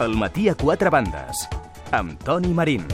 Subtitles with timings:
[0.00, 1.42] El matí a quatre bandes,
[1.92, 2.86] amb Toni Marín.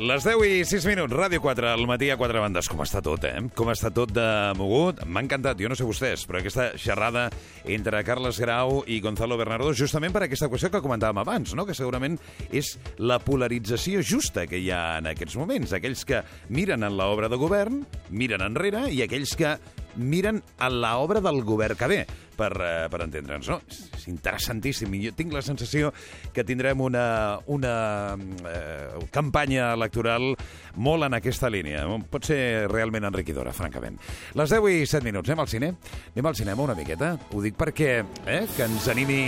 [0.00, 2.70] Les 10 i 6 minuts, Ràdio 4, al matí a 4 bandes.
[2.72, 3.34] Com està tot, eh?
[3.58, 4.24] Com està tot de
[4.56, 5.02] mogut?
[5.04, 7.26] M'ha encantat, jo no sé vostès, però aquesta xerrada
[7.66, 11.66] entre Carles Grau i Gonzalo Bernardo, justament per aquesta qüestió que comentàvem abans, no?
[11.68, 12.16] que segurament
[12.48, 15.76] és la polarització justa que hi ha en aquests moments.
[15.76, 19.58] Aquells que miren en l'obra de govern, miren enrere, i aquells que
[19.98, 22.00] miren a l'obra del govern que ve,
[22.38, 23.50] per, eh, per entendre'ns.
[23.50, 23.58] No?
[23.68, 24.94] És interessantíssim.
[24.94, 25.92] I jo tinc la sensació
[26.32, 27.74] que tindrem una, una
[28.14, 30.32] eh, campanya electoral
[30.78, 31.84] molt en aquesta línia.
[32.10, 33.98] Pot ser realment enriquidora, francament.
[34.38, 35.28] Les 10 i 7 minuts.
[35.28, 35.72] Anem al cine?
[36.14, 37.16] Anem al cinema una miqueta?
[37.34, 37.90] Ho dic perquè
[38.26, 39.22] eh, que ens animi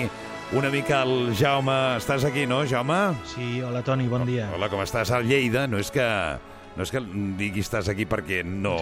[0.52, 1.96] una mica el Jaume.
[2.00, 3.00] Estàs aquí, no, Jaume?
[3.34, 4.48] Sí, hola Toni, bon dia.
[4.54, 5.12] Hola, com estàs?
[5.14, 6.06] Al Lleida, no és que...
[6.70, 7.00] No és que
[7.38, 8.78] digui estàs aquí perquè no...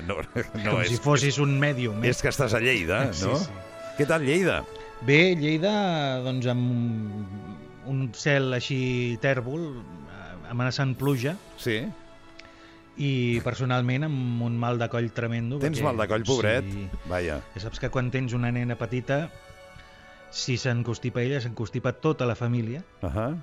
[0.08, 2.02] No, no Com és, si fossis un mèdium.
[2.04, 2.08] Eh?
[2.10, 3.36] és que estàs a Lleida, Sí, no?
[3.38, 3.50] sí.
[3.98, 4.64] Què tal Lleida?
[5.06, 9.68] Bé, Lleida, doncs amb un cel així tèrbol,
[10.50, 11.82] amenaçant pluja, Sí?
[12.96, 15.58] i personalment amb un mal de coll tremendo.
[15.58, 16.64] Tens perquè- mal de coll, pobret?
[16.70, 16.84] Sí.
[17.10, 17.40] Vaja.
[17.54, 19.30] Ja saps que quan tens una nena petita,
[20.30, 23.36] si s'encostipa ella, s'encostipa tota la família, Uh -huh.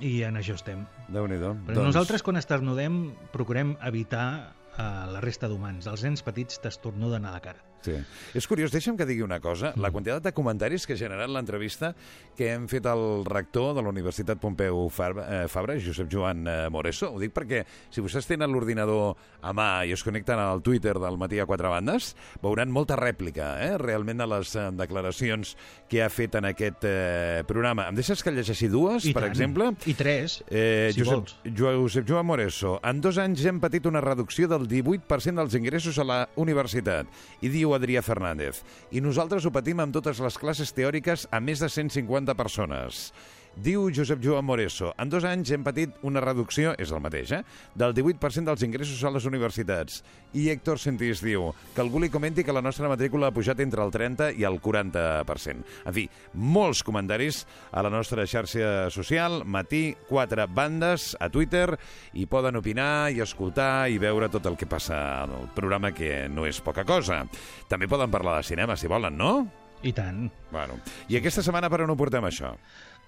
[0.00, 0.84] i en això estem.
[1.08, 1.54] Déu-n'hi-do.
[1.66, 5.86] Però nosaltres, quan estornudem, procurem evitar a la resta d'humans.
[5.90, 7.69] Els nens petits t'estornuden a la cara.
[7.80, 7.94] Sí.
[8.36, 9.72] És curiós, deixa'm que digui una cosa.
[9.80, 11.94] La quantitat de comentaris que ha generat l'entrevista
[12.36, 16.68] que hem fet al rector de la Universitat Pompeu Fabra, eh, Fabra Josep Joan eh,
[16.70, 17.10] Moreso.
[17.14, 21.16] Ho dic perquè si vostès tenen l'ordinador a mà i es connecten al Twitter del
[21.20, 25.56] matí a quatre bandes, veuran molta rèplica, eh, realment, a les eh, declaracions
[25.88, 27.88] que ha fet en aquest eh, programa.
[27.88, 29.32] Em deixes que llegeixi dues, I per tant.
[29.32, 29.70] exemple?
[29.88, 31.36] I tres, Eh, si Josep, vols.
[31.56, 36.04] Josep Joan Moreso, en dos anys hem patit una reducció del 18% dels ingressos a
[36.04, 37.06] la universitat.
[37.40, 41.62] I diu Adrià Fernández, i nosaltres ho patim amb totes les classes teòriques a més
[41.62, 43.10] de 150 persones.
[43.58, 47.40] Diu Josep Joan Moreso, en dos anys hem patit una reducció, és el mateix, eh?,
[47.74, 50.00] del 18% dels ingressos a les universitats.
[50.38, 53.82] I Héctor Sentís diu que algú li comenti que la nostra matrícula ha pujat entre
[53.82, 55.66] el 30 i el 40%.
[55.84, 61.74] En fi, molts comentaris a la nostra xarxa social, Matí 4 bandes, a Twitter,
[62.14, 66.46] i poden opinar i escoltar i veure tot el que passa el programa, que no
[66.46, 67.24] és poca cosa.
[67.68, 69.34] També poden parlar de cinema, si volen, no?
[69.82, 70.28] I tant.
[70.52, 70.76] Bueno.
[71.08, 72.52] I aquesta setmana per on ho portem, això?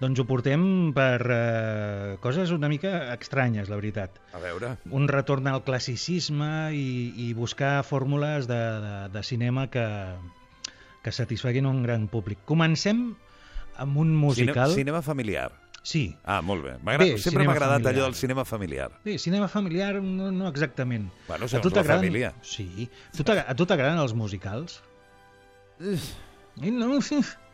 [0.01, 0.63] Doncs ho portem
[0.95, 4.17] per eh, coses una mica estranyes, la veritat.
[4.35, 4.73] A veure...
[4.91, 9.85] Un retorn al classicisme i, i buscar fórmules de, de, de cinema que,
[11.05, 12.41] que satisfaguin un gran públic.
[12.49, 13.13] Comencem
[13.79, 14.73] amb un musical...
[14.73, 15.51] Cine, cinema familiar.
[15.83, 16.73] Sí, Ah, molt bé.
[16.97, 17.93] Bé, Sempre m'ha agradat familiar.
[17.93, 18.89] allò del cinema familiar.
[19.03, 21.09] Bé, cinema familiar no, no exactament.
[21.27, 22.33] Bueno, a tu la família.
[22.41, 22.89] Sí.
[23.19, 24.79] A tu t'agraden els musicals?
[26.63, 26.99] I no,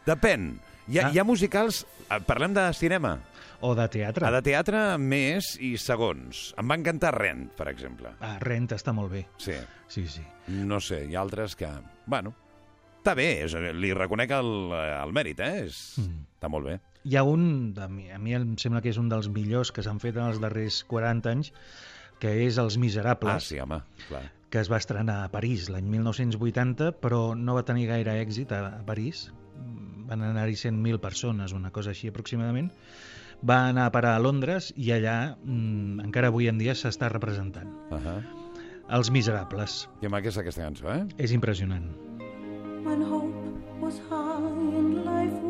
[0.06, 0.60] Depèn.
[0.90, 1.12] Hi ha, Ah.
[1.14, 1.86] hi ha musicals...
[2.10, 3.20] eh, Parlem de cinema.
[3.62, 4.26] o de teatre.
[4.26, 6.54] A de teatre, més i segons.
[6.58, 8.14] Em va encantar Rent, per exemple.
[8.24, 9.26] Ah, Rent està molt bé.
[9.38, 9.52] Sí.
[9.92, 10.22] Sí, sí.
[10.48, 11.68] No sé, hi ha altres que...
[12.08, 12.32] Bueno,
[13.02, 15.66] està bé, és, li reconec el, el mèrit, eh?
[15.68, 16.26] És, Mm.
[16.40, 16.78] Està molt bé.
[17.04, 19.84] Hi ha un, de mi- a mi em sembla que és un dels millors que
[19.84, 21.52] s'han fet en els darrers 40 anys,
[22.20, 24.24] que és Els Miserables, Ah, sí, home, clar.
[24.50, 28.80] que es va estrenar a París l'any 1980, però no va tenir gaire èxit a,
[28.80, 29.30] a París.
[30.10, 32.72] Van anar-hi 100.000 persones, una cosa així aproximadament.
[33.46, 37.70] Va anar a parar a Londres i allà mm, encara avui en dia s'està representant.
[37.92, 38.22] Uh -huh.
[38.90, 39.88] Els Miserables.
[40.02, 41.06] Que maca és aquesta cançó, eh?
[41.18, 41.86] És impressionant.
[42.86, 43.36] when hope
[43.82, 45.49] was high and life worth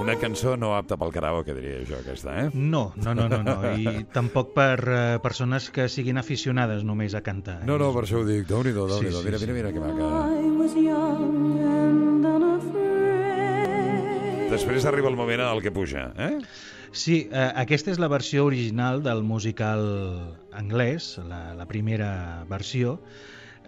[0.00, 2.50] Una cançó no apta pel karaoke, diria jo, aquesta, eh?
[2.54, 3.56] No, no, no, no, no.
[3.76, 7.58] i tampoc per eh, persones que siguin aficionades només a cantar.
[7.68, 8.46] No, no, per això ho dic.
[8.48, 9.20] Déu-n'hi-do, Sí, déu-n'hi-do.
[9.20, 9.44] sí, mira, sí.
[9.44, 10.06] mira, mira que maca.
[14.50, 16.38] Després arriba el moment en el que puja, eh?
[16.90, 19.84] Sí, eh, aquesta és la versió original del musical
[20.58, 22.96] anglès, la, la primera versió.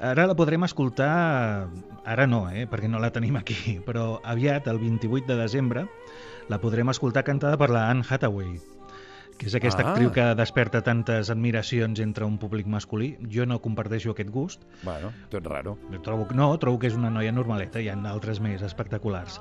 [0.00, 1.68] Ara la podrem escoltar,
[2.04, 5.86] ara no, eh, perquè no la tenim aquí, però aviat, el 28 de desembre,
[6.50, 8.56] la podrem escoltar cantada per la Anne Hathaway,
[9.38, 9.90] que és aquesta Ah.
[9.92, 13.16] actriu que desperta tantes admiracions entre un públic masculí.
[13.30, 15.78] Jo no comparteixo aquest gust, Bueno, tot raro.
[16.02, 19.40] trobo, no, trobo que és una noia normaleta, hi ha altres més espectaculars.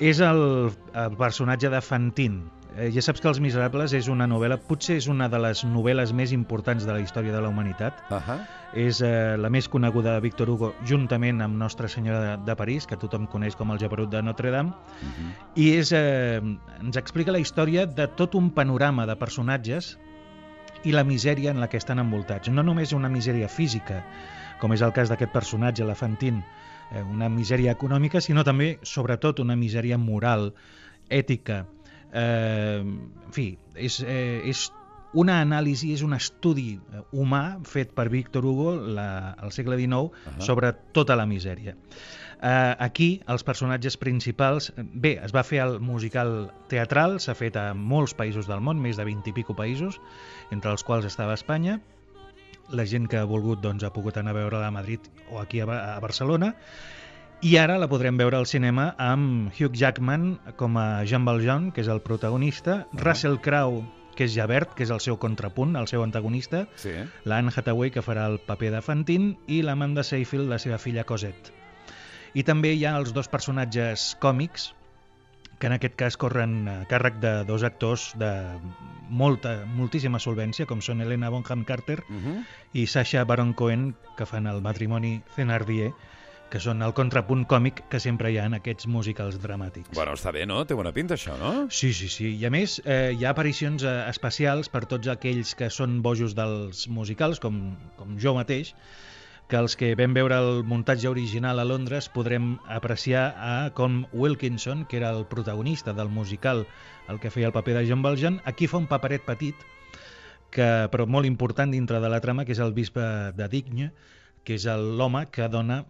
[0.00, 2.42] és el, el personatge de Fantine.
[2.76, 6.12] Eh, ja saps que Els Miserables és una novel·la, potser és una de les novel·les
[6.16, 7.98] més importants de la història de la humanitat.
[8.08, 8.38] Uh -huh.
[8.72, 12.86] És eh, la més coneguda de Victor Hugo, juntament amb Nostra Senyora de, de París,
[12.86, 15.32] que tothom coneix com el Jabarut de Notre Dame, Uh -huh.
[15.54, 16.40] i és, eh,
[16.80, 19.98] ens explica la història de tot un panorama de personatges
[20.84, 22.48] i la misèria en la que estan envoltats.
[22.48, 24.04] No només una misèria física,
[24.60, 26.44] com és el cas d'aquest personatge, la Fantine,
[26.92, 30.54] eh, una misèria econòmica, sinó també, sobretot, una misèria moral,
[31.08, 31.66] ètica.
[32.12, 34.66] Eh, en fi, és, eh, és
[35.12, 40.12] una anàlisi, és un estudi eh, humà fet per Víctor Hugo la, al segle XIX
[40.32, 40.40] Ahà.
[40.44, 41.76] sobre tota la misèria.
[42.42, 44.72] Uh, aquí, els personatges principals...
[44.74, 48.98] Bé, es va fer el musical teatral, s'ha fet a molts països del món, més
[48.98, 50.00] de 20 i pico països,
[50.50, 51.78] entre els quals estava Espanya.
[52.74, 55.62] La gent que ha volgut doncs, ha pogut anar a veure-la a Madrid o aquí
[55.62, 56.50] a, a Barcelona.
[57.42, 61.82] I ara la podrem veure al cinema amb Hugh Jackman com a Jean Valjean, que
[61.82, 63.82] és el protagonista, Russell Crowe,
[64.14, 67.06] que és Javert, que és el seu contrapunt, el seu antagonista, Sí, eh?
[67.26, 71.50] l'Anne Hathaway, que farà el paper de Fantine, i l'Amanda Seyfield, la seva filla Cosette.
[72.38, 74.70] I també hi ha els dos personatges còmics,
[75.58, 78.30] que en aquest cas corren a càrrec de dos actors de
[79.10, 82.44] molta, moltíssima solvència, com són Helena Bonham Carter Uh -huh.
[82.72, 85.92] i Sacha Baron Cohen, que fan el matrimoni Thenardier,
[86.52, 89.94] que són el contrapunt còmic que sempre hi ha en aquests musicals dramàtics.
[89.96, 90.58] Bueno, està bé, no?
[90.68, 91.52] Té bona pinta, això, no?
[91.72, 92.34] Sí, sí, sí.
[92.36, 96.34] I a més, eh, hi ha aparicions eh, especials per tots aquells que són bojos
[96.36, 98.74] dels musicals, com, com jo mateix,
[99.48, 104.84] que els que vam veure el muntatge original a Londres podrem apreciar a com Wilkinson,
[104.84, 106.66] que era el protagonista del musical,
[107.08, 109.56] el que feia el paper de John Valjean, aquí fa un paperet petit,
[110.52, 113.04] que, però molt important dintre de la trama, que és el bisbe
[113.36, 113.90] de Digne,
[114.44, 115.82] que és el- l'home que dona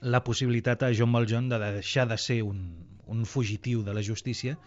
[0.00, 2.60] la possibilitat a John Valjean de deixar de ser un,
[3.06, 4.58] un fugitiu de la justícia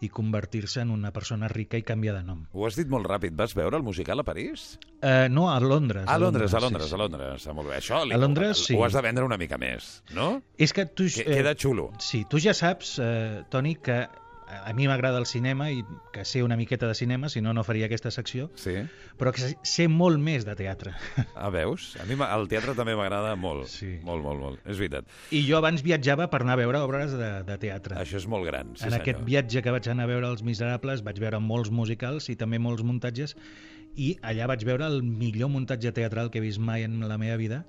[0.00, 2.44] i convertir-se en una persona rica i canviar de nom.
[2.54, 3.34] Ho has dit molt ràpid.
[3.38, 4.76] Vas veure el musical a París?
[5.02, 6.06] Uh, no, a Londres.
[6.06, 6.94] A Londres, a sí, Londres, sí.
[6.94, 7.46] a Londres.
[7.48, 7.80] Ah, molt bé.
[7.80, 8.76] Això li, A Londres, sí.
[8.78, 10.30] ho has de vendre una mica més, no?
[10.56, 11.08] És que tu...
[11.10, 11.90] Que, queda xulo.
[11.98, 14.04] Sí, tu ja saps, eh, Toni, que
[14.48, 17.64] a mi m'agrada el cinema i que sé una miqueta de cinema, si no, no
[17.64, 18.74] faria aquesta secció, Sí.
[19.18, 20.92] però que sé- molt més de teatre.
[21.34, 21.96] Ah, veus?
[22.00, 23.66] A mi el teatre també m'agrada molt.
[23.68, 23.98] Sí.
[24.02, 24.60] Molt, molt, molt.
[24.66, 25.04] És veritat.
[25.30, 27.96] I jo abans viatjava per anar a veure obres de, de teatre.
[28.00, 29.00] Això és molt gran, sí en senyor.
[29.02, 32.58] aquest viatge que vaig anar a veure Els Miserables vaig veure molts musicals i també
[32.58, 33.36] molts muntatges
[33.96, 37.36] i allà vaig veure el millor muntatge teatral que he vist mai en la meva
[37.36, 37.64] vida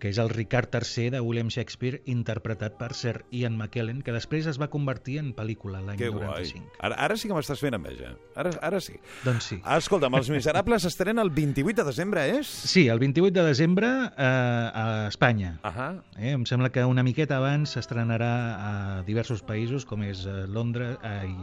[0.00, 4.46] que és el Ricard III de William Shakespeare interpretat per Sir Ian McKellen que després
[4.50, 6.26] es va convertir en pel·lícula l'any Que guai.
[6.46, 8.14] 95 Ara, ara sí que m'estàs fent enveja.
[8.36, 8.96] Ara, ara sí.
[9.24, 12.46] doncs sí Escolta'm, Els Miserables estrena el 28 de desembre, és?
[12.46, 15.56] Sí, el 28 de desembre eh, a Espanya.
[15.62, 15.88] Ahà.
[16.18, 18.72] Eh, em sembla que una miqueta abans s'estrenarà a
[19.06, 21.36] diversos països, com és eh, Londres, eh, i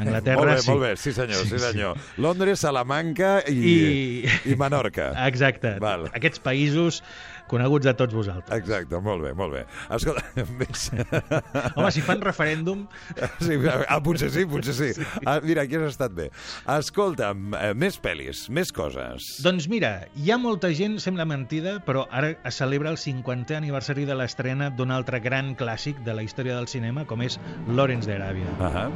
[0.00, 0.36] Anglaterra.
[0.40, 0.70] molt bé, sí.
[0.70, 1.64] molt bé, sí senyor, sí, Sí, sí.
[1.72, 1.98] senyor.
[2.18, 3.58] Londres, Salamanca i,
[4.24, 5.10] I- i Menorca.
[5.30, 5.76] Exacte.
[5.82, 6.08] Val.
[6.14, 7.02] Aquests països
[7.50, 8.52] coneguts de tots vosaltres.
[8.58, 9.64] Exacte, molt bé, molt bé.
[9.94, 10.24] Escolta,
[10.60, 10.88] més...
[11.74, 12.86] Home, si fan referèndum...
[13.42, 13.58] Sí,
[13.88, 14.90] ah, potser sí, potser sí.
[15.24, 16.28] Ah, mira, aquí has estat bé.
[16.78, 19.32] Escolta'm, eh, més pel·lis, més coses.
[19.44, 24.06] Doncs mira, hi ha molta gent, sembla mentida, però ara es celebra el 50è aniversari
[24.08, 28.56] de l'estrena d'un altre gran clàssic de la història del cinema, com és Lawrence d'Aràbia.
[28.70, 28.88] Ahà.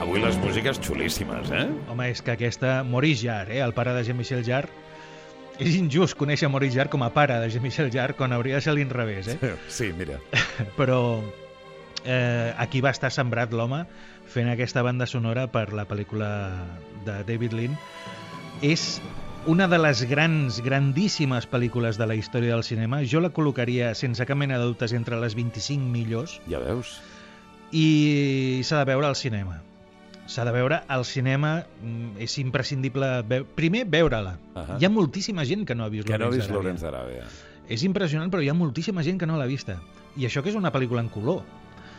[0.00, 1.66] Avui les músiques xulíssimes, eh?
[1.88, 4.68] Home, és que aquesta Maurice Jarre, eh, el pare de Jean-Michel Jarre,
[5.56, 8.74] és injust conèixer Maurice Jarre com a pare de Jean-Michel Jarre quan hauria de ser
[8.76, 9.54] l'inrevés, eh?
[9.72, 10.18] Sí, mira.
[10.78, 11.22] però
[12.04, 13.84] eh, aquí va estar sembrat l'home
[14.28, 16.28] fent aquesta banda sonora per la pel·lícula
[17.06, 17.78] de David Lean.
[18.60, 19.00] És
[19.46, 23.00] una de les grans, grandíssimes pel·lícules de la història del cinema.
[23.04, 26.98] Jo la col·locaria, sense cap mena de dubtes, entre les 25 millors Ja veus?
[27.72, 29.62] i s'ha de veure al cinema.
[30.26, 33.10] S'ha de veure al cinema, mm, és imprescindible...
[33.30, 33.46] Veu...
[33.58, 34.36] Primer, veure-la.
[34.54, 34.78] Ahà.
[34.80, 36.62] Hi ha moltíssima gent que no ha vist Que no ha vist d'Aràbia.
[36.62, 37.28] Lorenz d'Aràbia.
[37.70, 39.78] És impressionant, però hi ha moltíssima gent que no l'ha vista.
[40.16, 41.44] I això que és una pel·lícula en color.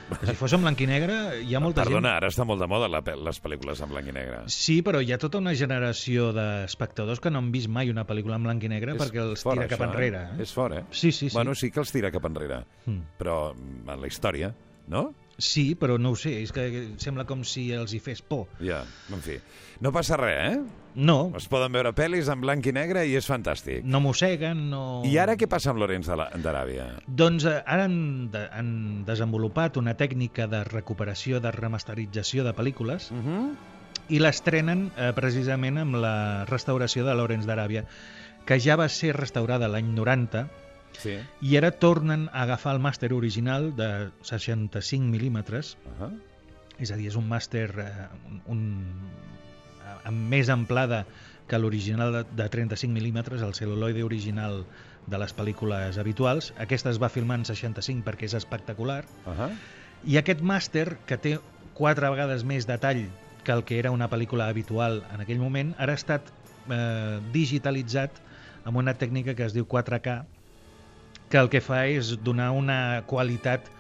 [0.08, 2.18] Que si fos en blanc i negre, hi ha molta Perdona, gent...
[2.22, 4.40] ara està molt de moda la, les pel·lícules en blanc i negre.
[4.54, 8.40] Sí, però hi ha tota una generació d'espectadors que no han vist mai una pel·lícula
[8.40, 10.24] en blanc i negre És perquè els fort, tira cap això, enrere.
[10.24, 10.38] Eh?
[10.38, 10.48] Eh?
[10.48, 10.86] És fort, eh?
[10.92, 11.36] Sí, sí, sí.
[11.36, 12.62] Bueno, sí que els tira cap enrere.
[12.86, 13.18] Mm.
[13.20, 14.54] Però en la història,
[14.88, 15.10] no?
[15.38, 18.48] Sí, però no ho sé, és que sembla com si els hi fes por.
[18.60, 18.80] Ja,
[19.14, 19.38] en fi.
[19.86, 20.86] No passa res, eh?
[20.98, 23.84] No, Es poden veure pel·lis en blanc i negre i és fantàstic.
[23.86, 25.04] no mosseguen, no...
[25.06, 26.88] I ara què passa amb Lorenz d'Aràbia?
[27.06, 28.72] Doncs eh, ara han, de, han
[29.06, 33.56] desenvolupat una tècnica de recuperació, de remasterització de pel·lícules Uh -huh.
[34.10, 37.86] i l'estrenen eh, precisament amb la restauració de Lawrence d'Aràbia,
[38.46, 40.48] que ja va ser restaurada l'any 90
[40.98, 41.18] Sí.
[41.42, 46.20] i ara tornen a agafar el màster original de 65 mil·límetres, Uh -huh.
[46.80, 48.62] és a dir, és un màster eh, un, un,
[50.06, 51.06] amb més amplada
[51.48, 54.66] que l'original de, de 35 mil·límetres, el celuloide original
[55.08, 56.54] de les pel·lícules habituals.
[56.60, 59.06] Aquesta es va filmar en 65 perquè és espectacular.
[59.26, 59.52] Uh -huh.
[60.06, 61.40] I aquest màster, que té
[61.74, 63.08] quatre vegades més detall
[63.44, 66.22] que el que era una pel·lícula habitual en aquell moment, ara ha estat
[66.70, 68.12] eh, digitalitzat
[68.66, 70.26] amb una tècnica que es diu 4K,
[71.30, 73.72] que el que fa és donar una qualitat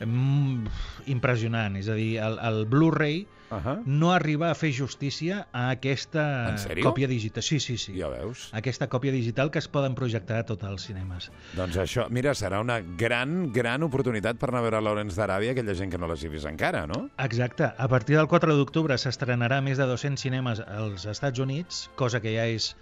[0.00, 0.66] mm,
[1.12, 1.76] impressionant.
[1.80, 3.82] És a dir, el, el Blu-ray Uh -huh.
[3.84, 7.42] no arriba a fer justícia a aquesta còpia digital.
[7.42, 7.98] Sí, sí, sí.
[7.98, 8.48] Ja veus.
[8.52, 11.32] Aquesta còpia digital que es poden projectar a tots els cinemes.
[11.56, 15.74] Doncs això, mira, serà una gran, gran oportunitat per anar a veure Lawrence d'Aràbia, aquella
[15.74, 17.10] gent que no l'hagi vist encara, no?
[17.18, 17.72] Exacte.
[17.76, 22.32] A partir del 4 d'octubre s'estrenarà més de 200 cinemes als Estats Units, cosa que
[22.36, 22.76] ja és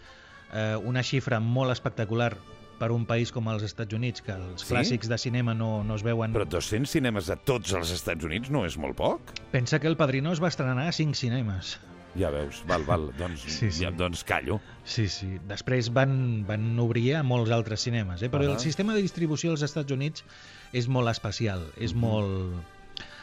[0.52, 2.36] eh, una xifra molt espectacular
[2.78, 4.72] per un país com els Estats Units, que els Sí?
[4.72, 6.32] clàssics de cinema no, no es veuen...
[6.32, 9.34] Però 200 cinemes a tots els Estats Units no és molt poc?
[9.52, 11.78] Pensa que el Padrino es va estrenar a 5 cinemes.
[12.18, 13.84] Ja veus, val, val, doncs, Sí, sí.
[13.84, 14.60] Ja, doncs callo.
[14.84, 15.34] Sí, sí.
[15.46, 18.30] Després van, van obrir a molts altres cinemes, eh?
[18.32, 18.54] però Ahà.
[18.56, 20.24] el sistema de distribució als Estats Units
[20.72, 22.00] és molt especial, és Mhm.
[22.00, 22.74] molt...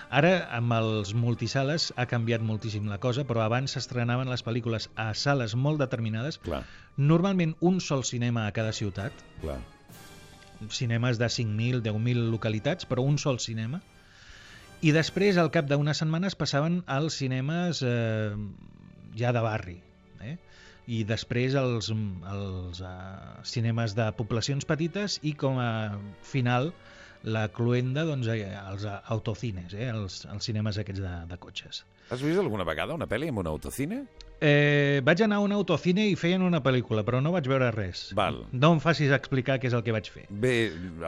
[0.09, 5.11] Ara, amb els multisales, ha canviat moltíssim la cosa, però abans s'estrenaven les pel·lícules a
[5.13, 6.63] sales molt determinades, Clar,
[6.97, 9.59] normalment un sol cinema a cada ciutat, clar.
[10.69, 13.81] cinemes de 5.000, 10.000 localitats, però un sol cinema,
[14.85, 18.35] i després, al cap d'unes setmanes, passaven als cinemes eh,
[19.17, 19.79] ja de barri,
[20.21, 20.35] eh?
[20.85, 22.91] i després els, els uh,
[23.47, 26.69] cinemes de poblacions petites i com a final
[27.25, 29.89] la cluenda doncs, eh, els eh, autocines, eh?
[29.89, 31.83] els, els cinemes aquests de, de cotxes.
[32.13, 34.03] Has vist alguna vegada una pel·li amb un autocine?
[34.45, 38.11] Eh, vaig anar a un autocine i feien una pel·lícula, però no vaig veure res.
[38.17, 38.43] Val.
[38.53, 40.25] No em facis explicar què és el que vaig fer.
[40.29, 40.53] Bé,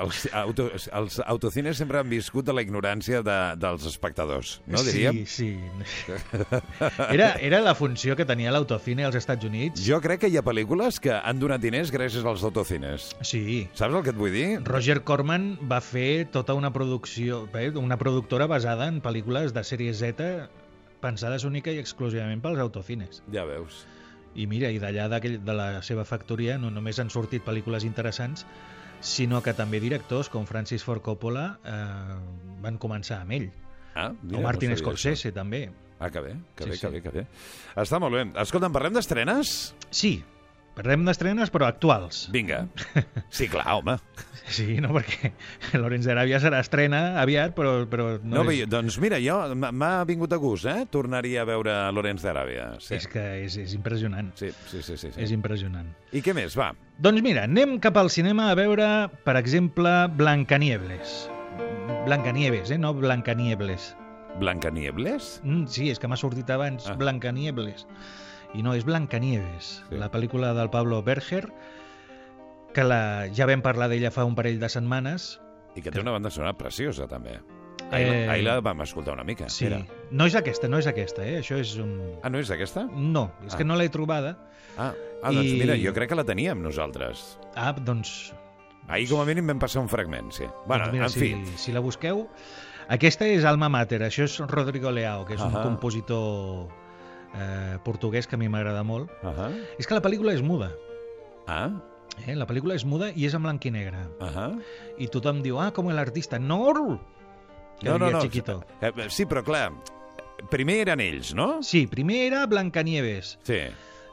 [0.02, 5.22] els, auto, els autocines sempre han viscut de la ignorància de, dels espectadors, no diríem?
[5.30, 6.18] Sí, sí.
[7.14, 9.82] Era, era la funció que tenia l'autocine als Estats Units.
[9.86, 13.12] Jo crec que hi ha pel·lícules que han donat diners gràcies als autocines.
[13.22, 13.68] Sí.
[13.78, 14.48] Saps el que et vull dir?
[14.68, 19.94] Roger Corman va fer tota una producció, bé, una productora basada en pel·lícules de sèrie
[19.98, 20.48] Z
[21.02, 23.22] pensades única i exclusivament pels autocines.
[23.34, 23.86] Ja veus.
[24.38, 28.46] I mira, i d'allà de la seva factoria no només han sortit pel·lícules interessants,
[29.02, 32.18] sinó que també directors com Francis Ford Coppola eh,
[32.62, 33.50] van començar amb ell.
[33.98, 35.68] Ah, o Martin no Scorsese, també.
[35.70, 35.84] això.
[36.00, 36.82] Ah, que bé, que Sí, bé, sí.
[36.82, 37.24] que bé, que bé.
[37.82, 38.26] Està molt bé.
[38.44, 39.74] Escolta'm, parlem d'estrenes?
[39.90, 40.20] Sí,
[40.78, 42.28] parlem d'estrenes, però actuals.
[42.34, 42.66] Vinga.
[43.38, 43.98] Sí, clar, home.
[44.48, 45.34] Sí, no, perquè
[45.76, 49.90] Lorenz d'Aràbia serà estrena aviat, però, però No, no, bé, és, doncs mira, jo m'ha
[50.08, 50.86] vingut a gust, eh?
[50.94, 52.70] Tornaria a veure Lorenz d'Aràbia.
[52.80, 52.96] Sí.
[52.96, 54.32] és que és, és impressionant.
[54.40, 55.20] Sí, sí, sí, sí, sí.
[55.26, 55.90] És impressionant.
[56.16, 56.56] I què més?
[56.58, 56.70] Va.
[57.04, 58.88] Doncs mira, anem cap al cinema a veure,
[59.28, 61.18] per exemple, Blancanieves.
[62.08, 62.80] Blancanieves, eh?
[62.80, 63.92] No Blancaniebles.
[64.40, 65.42] Blancaniebles?
[65.44, 66.94] Mm, sí, és que m'ha sortit abans Ah.
[66.94, 66.98] ah.
[67.04, 67.84] Blancaniebles.
[68.58, 69.96] I no, és Blancanieves, Sí.
[70.02, 71.46] la pel·lícula del Pablo Berger,
[72.74, 75.40] que la, ja vam parlar d'ella fa un parell de setmanes.
[75.78, 77.38] I que té una banda sonora preciosa, també.
[77.92, 79.48] Ahir, Eh, ahir la vam escoltar una mica.
[79.50, 79.80] Sí, Era.
[80.12, 81.38] no és aquesta, no és aquesta, eh?
[81.40, 81.94] Això és un...
[82.24, 82.88] Ah, no és aquesta?
[82.92, 83.58] No, és Ah.
[83.58, 84.38] que no l'he trobada.
[84.78, 87.40] Ah, ah doncs I- mira, jo crec que la teníem nosaltres.
[87.56, 88.34] Ah, doncs...
[88.90, 90.46] Ahir com a mínim vam passar un fragment, sí.
[90.66, 91.46] Bueno, doncs mira, en fi.
[91.46, 92.28] si, si la busqueu...
[92.90, 95.62] Aquesta és Alma Mater, això és Rodrigo Leao, que és un Ahà.
[95.64, 96.70] compositor
[97.36, 99.10] eh, portuguès que a mi m'agrada molt.
[99.24, 99.66] Uh -huh.
[99.80, 100.72] És que la pel·lícula és muda.
[101.48, 101.72] Ah,
[102.26, 102.36] Eh?
[102.36, 103.98] La pel·lícula és muda i és en blanc i negre.
[104.20, 104.62] uh -huh.
[104.98, 106.40] I tothom diu, ah, com el artista.
[106.40, 107.00] No!
[107.80, 108.22] Que no, no, diria no.
[108.22, 108.64] Chiquito.
[108.82, 109.72] Eh, Sí, però clar,
[110.50, 111.62] primer eren ells, no?
[111.62, 113.60] Sí, primer era Blancanieves, Sí.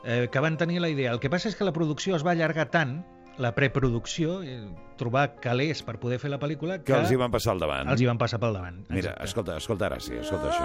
[0.04, 1.12] eh, que van tenir la idea.
[1.12, 3.06] El que passa és que la producció es va allargar tant,
[3.38, 7.52] la preproducció, eh, trobar calés per poder fer la pel·lícula, Que els hi van passar
[7.52, 7.88] al davant.
[7.88, 8.84] els hi van passar pel davant.
[8.90, 9.24] Mira, Exacte.
[9.24, 10.64] escolta, escolta ara, sí, escolta això.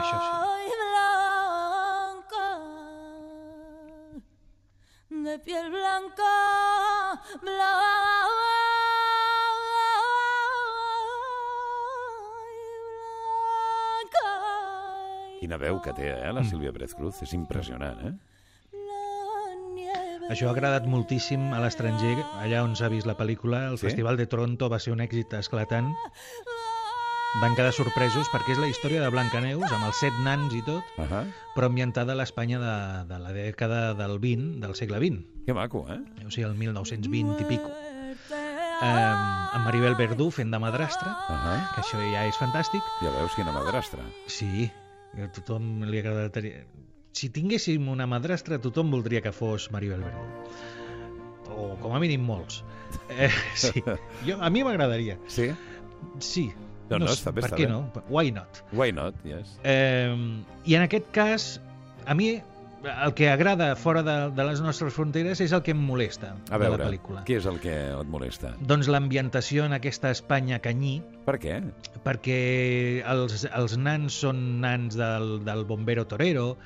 [0.00, 0.39] Això sí.
[5.24, 8.30] De piel blanca, blanca.
[15.40, 17.22] Quina veu que té, eh, la Sílvia Pérez Cruz.
[17.24, 18.16] És impressionant, eh?
[20.30, 23.64] Això ha agradat moltíssim a l'estranger, allà on s'ha vist la pel·lícula.
[23.72, 23.88] El Sí?
[23.88, 25.88] Festival de Toronto va ser un èxit esclatant.
[27.38, 30.82] Van quedar sorpresos perquè és la història de Blancaneus, amb els set nans i tot,
[30.98, 31.24] Uh -huh.
[31.54, 35.86] però ambientada a l'Espanya de, de la dècada del 20, del segle XX, Que maco,
[35.88, 36.00] eh?
[36.26, 37.70] o sigui, el 1920 i pico.
[38.82, 39.14] Eh,
[39.52, 41.74] amb Maribel Verdú fent de madrastra, Uh -huh.
[41.74, 42.82] que això ja és fantàstic.
[43.00, 44.00] Ja veus quina madrastra.
[44.26, 44.70] Sí,
[45.14, 46.66] a tothom li agrada tenir...
[47.12, 50.20] Si tinguéssim una madrastra, tothom voldria que fos Maribel Verdú.
[51.56, 52.64] O com a mínim molts.
[53.08, 53.82] Eh, sí,
[54.26, 55.18] jo, a mi m'agradaria.
[55.26, 55.52] Sí?
[56.18, 56.52] Sí.
[56.98, 57.72] No, no, s- està bé, per està què bé.
[57.72, 57.84] no?
[58.10, 58.62] Why not?
[58.72, 59.14] Why not?
[59.24, 59.58] Yes.
[59.62, 60.14] Eh,
[60.66, 61.60] I en aquest cas,
[62.06, 62.40] a mi
[62.80, 66.56] el que agrada fora de, de les nostres fronteres és el que em molesta A
[66.56, 67.24] de la veure, pel·lícula.
[67.28, 68.54] què és el que et molesta?
[68.64, 71.58] Doncs l'ambientació en aquesta Espanya canyí, Per què?
[72.06, 72.38] perquè
[73.04, 76.56] els, els nans són nans del, del bombero torero,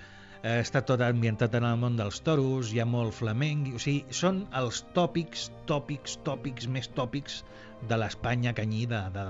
[0.45, 4.05] eh, està tot ambientat en el món dels toros, hi ha molt flamenc, o sigui,
[4.15, 7.43] són els tòpics, tòpics, tòpics, més tòpics
[7.91, 9.27] de l'Espanya canyí de, de,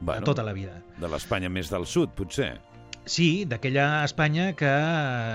[0.00, 0.24] de Bueno.
[0.24, 0.82] tota la vida.
[0.98, 2.58] De l'Espanya més del sud, potser.
[3.06, 4.70] Sí, d'aquella Espanya que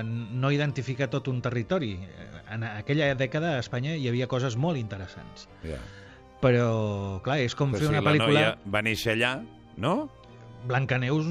[0.03, 1.93] no identifica tot un territori.
[2.51, 5.47] En aquella dècada a Espanya hi havia coses molt interessants.
[5.63, 5.79] Ja.
[6.41, 8.41] Però, clar, és com Però fer si una la pel·lícula...
[8.41, 9.35] noia va néixer allà,
[9.77, 10.09] no?
[10.67, 11.25] Blancaneus,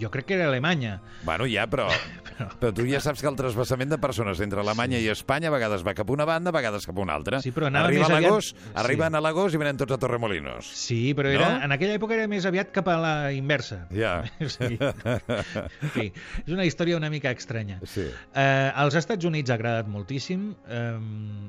[0.00, 1.00] jo crec que era Alemanya.
[1.24, 1.88] Bueno, ja, però,
[2.60, 5.84] però tu ja saps que el trasbassament de persones entre Alemanya i Espanya a vegades
[5.86, 7.40] va cap a una banda, a vegades cap a una altra.
[7.42, 8.56] Sí, però anava Arriba més aviat- Sí.
[8.74, 10.66] arriben a l'agost i venen tots a Torremolinos.
[10.66, 11.64] Sí, però era, No?
[11.64, 13.86] en aquella època era més aviat cap a la inversa.
[13.94, 14.22] Ja.
[14.54, 14.76] Sí.
[14.78, 16.06] En fi,
[16.46, 17.80] és una història una mica estranya.
[17.88, 18.04] Sí.
[18.34, 20.54] Eh, als Estats Units ha agradat moltíssim.
[20.68, 20.98] Eh,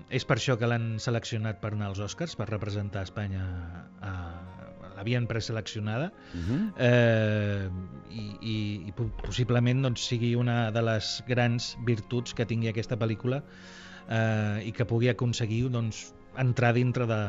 [0.09, 3.45] és per això que l'han seleccionat per anar als Oscars, per representar Espanya.
[4.01, 4.13] A...
[4.95, 6.11] L'havien preseleccionada.
[6.33, 6.73] Uh -huh.
[6.77, 7.69] eh,
[8.09, 12.95] i, i, i po- possiblement doncs, sigui una de les grans virtuts que tingui aquesta
[12.95, 13.43] pel·lícula
[14.09, 17.21] eh, i que pugui aconseguir doncs, entrar dintre de,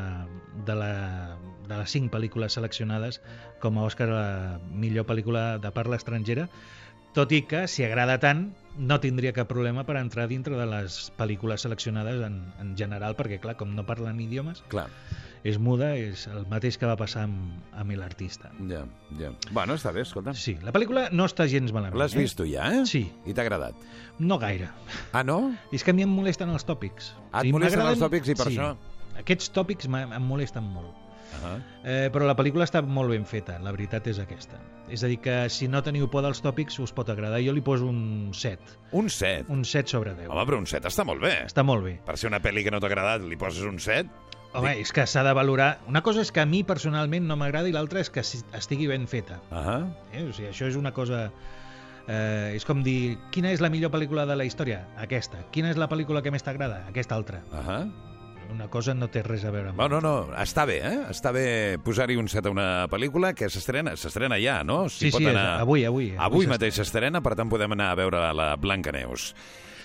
[0.65, 3.21] de, la, de les cinc pel·lícules seleccionades
[3.61, 6.49] com a Òscar a la millor pel·lícula de parla estrangera
[7.13, 11.11] tot i que, si agrada tant, no tindria cap problema per entrar dintre de les
[11.17, 14.87] pel·lícules seleccionades en, en general, perquè, clar, com no parlen idiomes, Clar,
[15.47, 18.51] és muda, és el mateix que va passar amb, amb l'artista.
[18.69, 18.83] ja,
[19.19, 19.31] ja.
[19.51, 20.33] Bueno, està bé, escolta.
[20.37, 21.97] Sí, la pel·lícula no està gens malament.
[21.97, 22.21] L'has eh?
[22.21, 22.85] vist tu ja, eh?
[22.89, 23.05] Sí.
[23.25, 23.75] I t'ha agradat?
[24.19, 24.69] No gaire.
[25.13, 25.53] Ah, no?
[25.71, 27.13] És que a mi em molesten els tòpics.
[27.31, 28.57] Ah, et molesten m'agraden- els tòpics i per sí.
[28.57, 28.75] això?
[29.17, 30.93] Aquests tòpics em molesten molt.
[31.43, 31.57] Ah,
[31.87, 34.57] Eh, però la pel·lícula està molt ben feta, la veritat és aquesta.
[34.91, 37.39] És a dir, que si no teniu por dels tòpics us pot agradar.
[37.45, 38.57] Jo li poso un 7,
[38.91, 39.45] un 7.
[39.53, 40.27] un 7 sobre 10.
[40.29, 41.33] Home, però un 7 està molt bé.
[41.45, 41.97] Està molt bé.
[42.05, 44.09] Per ser una pel·li que no t'ha agradat, li poses un 7?
[44.57, 45.77] Home, és que s'ha de valorar...
[45.87, 49.05] Una cosa és que a mi personalment no m'agrada i l'altra és que estigui ben
[49.07, 49.39] feta.
[49.51, 50.23] Ah, Eh?
[50.23, 51.29] O sigui, això és una cosa...
[52.07, 54.85] Eh, és com dir, quina és la millor pel·lícula de la història?
[54.97, 55.43] Aquesta.
[55.51, 56.85] Quina és la pel·lícula que més t'agrada?
[56.87, 57.43] Aquesta altra.
[57.51, 57.83] ah.
[58.51, 60.97] Una cosa no té res a veure amb No, no, no, està bé, eh?
[61.11, 64.85] Està bé posar-hi un 7 a una pel·lícula que s'estrena, s'estrena ja, no?
[64.89, 66.13] Sí, pot sí, és avui, avui.
[66.15, 66.53] Avui s'estrena.
[66.55, 69.33] mateix s'estrena, per tant podem anar a veure la Blancaneus.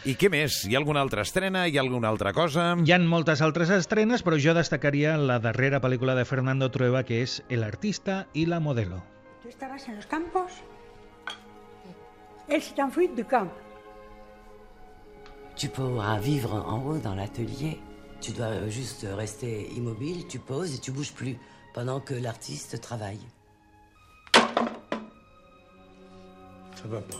[0.04, 0.64] I què més?
[0.66, 1.66] Hi ha alguna altra estrena?
[1.68, 2.72] Hi ha alguna altra cosa?
[2.82, 7.20] Hi han moltes altres estrenes, però jo destacaria la darrera pel·lícula de Fernando Trueba, que
[7.22, 9.02] és El artista y la modelo.
[9.42, 10.52] ¿Tú estabas en los campos?
[12.48, 13.50] Elle s'est enfuite du camp.
[15.56, 17.78] Tu pourras vivre en haut dans l'atelier.
[18.22, 21.36] Tu dois juste rester immobile, tu poses et tu bouges plus
[21.74, 23.18] pendant que l'artiste travaille.
[26.76, 27.16] Ça va pas.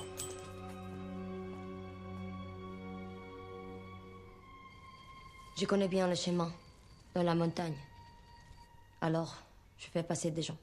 [5.59, 6.53] Je connais bien le chemin
[7.15, 7.77] dans la montagne.
[9.01, 9.37] Alors,
[9.79, 10.57] je fais passer des gens.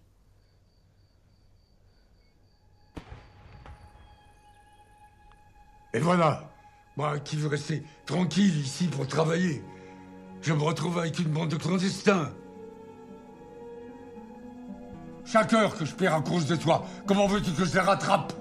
[5.93, 6.49] Et voilà,
[6.95, 9.61] moi qui veux rester tranquille ici pour travailler,
[10.41, 12.29] je me retrouve avec une bande de clandestins.
[15.25, 18.33] Chaque heure que je perds à cause de toi, comment veux-tu que je les rattrape?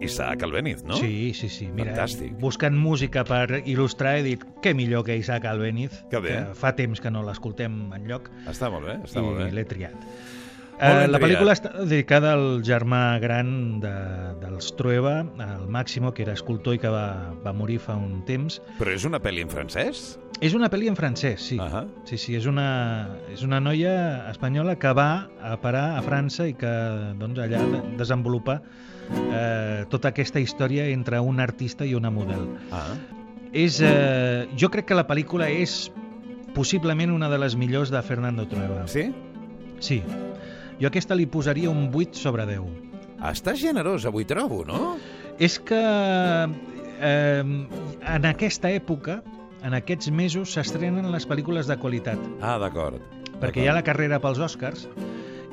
[0.00, 0.94] Isaac Albéniz, no?
[0.96, 1.66] Sí, sí, sí.
[1.74, 2.36] Mira, Fantàstic.
[2.38, 6.36] buscant música per il·lustrar he dit què millor que Isaac Albéniz, Que bé.
[6.54, 9.50] fa temps que no l'escoltem en lloc Està molt bé, està molt i bé.
[9.56, 9.96] l'he triat.
[10.78, 13.92] Eh, la pel·lícula està dedicada al germà gran de,
[14.42, 18.60] dels Trueba, el Máximo, que era escultor i que va, va morir fa un temps.
[18.78, 20.18] Però és una pel·li en francès?
[20.44, 21.56] És una pel·li en francès, sí.
[21.58, 21.86] Ahà.
[22.04, 22.66] Sí, sí, és una,
[23.32, 26.72] és una noia espanyola que va a parar a França i que
[27.16, 28.58] doncs, allà de- desenvolupa
[29.32, 32.50] eh, tota aquesta història entre un artista i una model.
[32.70, 32.90] Ah,
[33.56, 35.86] És, eh, jo crec que la pel·lícula és
[36.52, 38.86] possiblement una de les millors de Fernando Trueba.
[38.88, 39.06] sí?
[39.80, 40.02] Sí.
[40.80, 42.66] Jo aquesta li posaria un 8 sobre 10.
[43.30, 44.96] Estàs generós, avui trobo, no?
[45.40, 49.22] És que eh, en aquesta època,
[49.64, 52.20] en aquests mesos, s'estrenen les pel·lícules de qualitat.
[52.44, 53.00] Ah, d'acord.
[53.40, 54.86] Perquè hi ha la carrera pels Oscars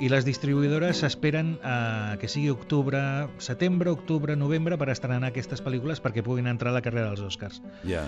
[0.03, 2.99] i les distribuïdores esperen eh, que sigui octubre,
[3.43, 7.61] setembre, octubre, novembre per estrenar aquestes pel·lícules perquè puguin entrar a la carrera dels Oscars.
[7.87, 8.03] Ja.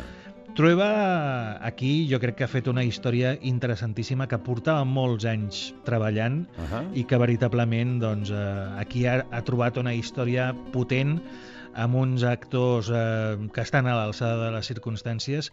[0.56, 6.46] Trueba aquí jo crec que ha fet una història interessantíssima que portava molts anys treballant
[6.64, 6.80] Ahà.
[6.96, 11.18] i que veritablement doncs, eh, aquí ha, ha trobat una història potent
[11.76, 15.52] amb uns actors eh, que estan a l'alçada de les circumstàncies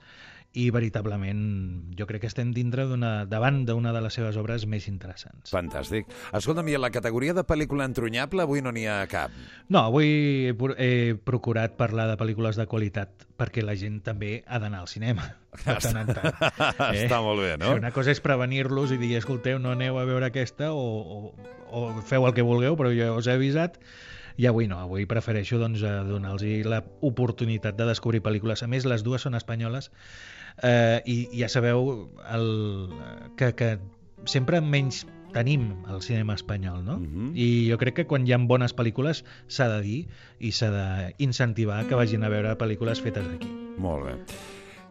[0.53, 4.87] i veritablement jo crec que estem dintre d'una davant d'una de les seves obres més
[4.91, 5.53] interessants.
[5.53, 6.11] Fantàstic.
[6.37, 9.33] Escolta'm, i a la categoria de pel·lícula entronyable avui no n'hi ha cap.
[9.73, 14.61] No, avui he, he procurat parlar de pel·lícules de qualitat perquè la gent també ha
[14.63, 15.31] d'anar al cinema
[15.65, 16.29] de tant en tant.
[17.01, 17.73] Està molt bé, no?
[17.81, 21.85] Una cosa és prevenir-los i dir, escolteu, no aneu a veure aquesta o, o, o
[22.09, 23.81] feu el que vulgueu, però jo us he avisat.
[24.41, 28.65] I avui no, avui prefereixo doncs, eh, donar-los l'oportunitat de descobrir pel·lícules.
[28.65, 29.91] A més, les dues són espanyoles
[30.63, 32.49] eh, i ja sabeu el,
[33.37, 33.75] que, que
[34.29, 36.99] sempre menys tenim el cinema espanyol, no?
[37.01, 37.33] Mhm.
[37.35, 40.01] I jo crec que quan hi ha bones pel·lícules s'ha de dir
[40.41, 43.49] i s'ha d'incentivar que vagin a veure pel·lícules fetes aquí.
[43.79, 44.19] Molt bé.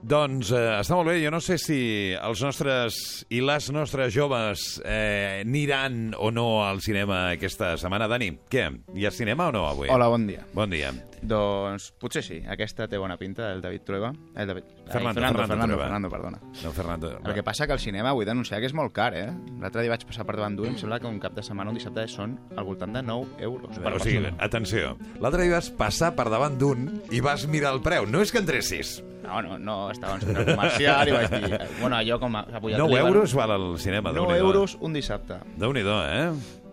[0.02, 1.78] Doncs eh, està molt bé, jo no sé si
[2.18, 2.96] els nostres
[3.30, 8.10] i les nostres joves eh, aniran o no al cinema aquesta setmana.
[8.10, 8.66] Dani, què?
[8.98, 9.94] Hi ha cinema o no avui?
[9.94, 10.48] Hola, bon dia.
[10.58, 10.90] Bon dia.
[11.22, 14.10] Doncs potser sí, aquesta té bona pinta, el David Trueba.
[14.36, 14.64] El David...
[14.88, 15.84] Ai, Fernando, Fernando, Fernando Fernando, Trueba.
[15.84, 16.40] Fernando, perdona.
[16.64, 17.12] No, Fernando.
[17.24, 19.28] El que passa que el cinema vull denunciar que és molt car, eh?
[19.62, 21.78] L'altre dia vaig passar per davant d'un em sembla que un cap de setmana, un
[21.78, 23.78] dissabte, són al voltant de 9 euros.
[23.78, 27.82] per o sigui, atenció, l'altre dia vas passar per davant d'un i vas mirar el
[27.86, 28.08] preu.
[28.10, 28.98] No és que entressis.
[29.22, 31.54] No, no, no, estava en centre comercial i vaig dir...
[31.54, 32.42] eh, Bueno, allò com a...
[32.50, 34.48] a 9 euros val el cinema, 9 Déu-n'hi-do.
[34.48, 35.38] euros un dissabte.
[35.62, 36.32] Déu-n'hi-do, eh?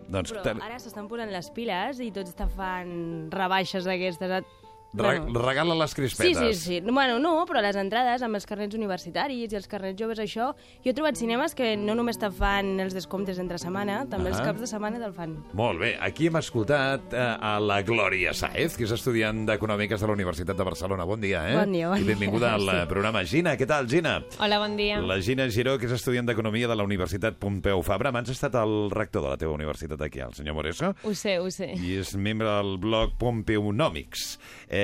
[0.09, 4.47] Doncs Però te- ara s'estan posant les piles i tots estan fan rebaixes d'aquestes.
[4.95, 5.41] Re Bueno.
[5.41, 6.59] regala les Sí, crispetes.
[6.61, 6.81] sí, sí.
[6.81, 10.55] Bueno, no, però les entrades amb els carnets universitaris i els carnets joves, això...
[10.85, 14.39] Jo he trobat cinemes que no només te fan els descomptes entre setmana, també els
[14.41, 14.45] Ah.
[14.47, 15.37] caps de setmana te'l fan.
[15.53, 20.07] Molt bé, aquí hem escoltat eh, a la Glòria Saez, que és estudiant d'Econòmiques de
[20.07, 21.05] la Universitat de Barcelona.
[21.05, 21.57] Bon dia, eh?
[21.57, 22.83] Bon dia, bon I benvinguda al dia.
[22.83, 23.25] eh, programa.
[23.25, 24.23] Gina, què tal, Gina?
[24.41, 25.01] Hola, bon dia.
[25.01, 28.09] La Gina Giró, que és estudiant d'Economia de la Universitat Pompeu Fabra.
[28.09, 31.39] Abans ha estat el rector de la teva universitat aquí, el senyor Moreso, Ho sé,
[31.39, 31.75] ho sé.
[31.77, 34.39] i és membre del blog Pompeunòmics.
[34.71, 34.78] Eh,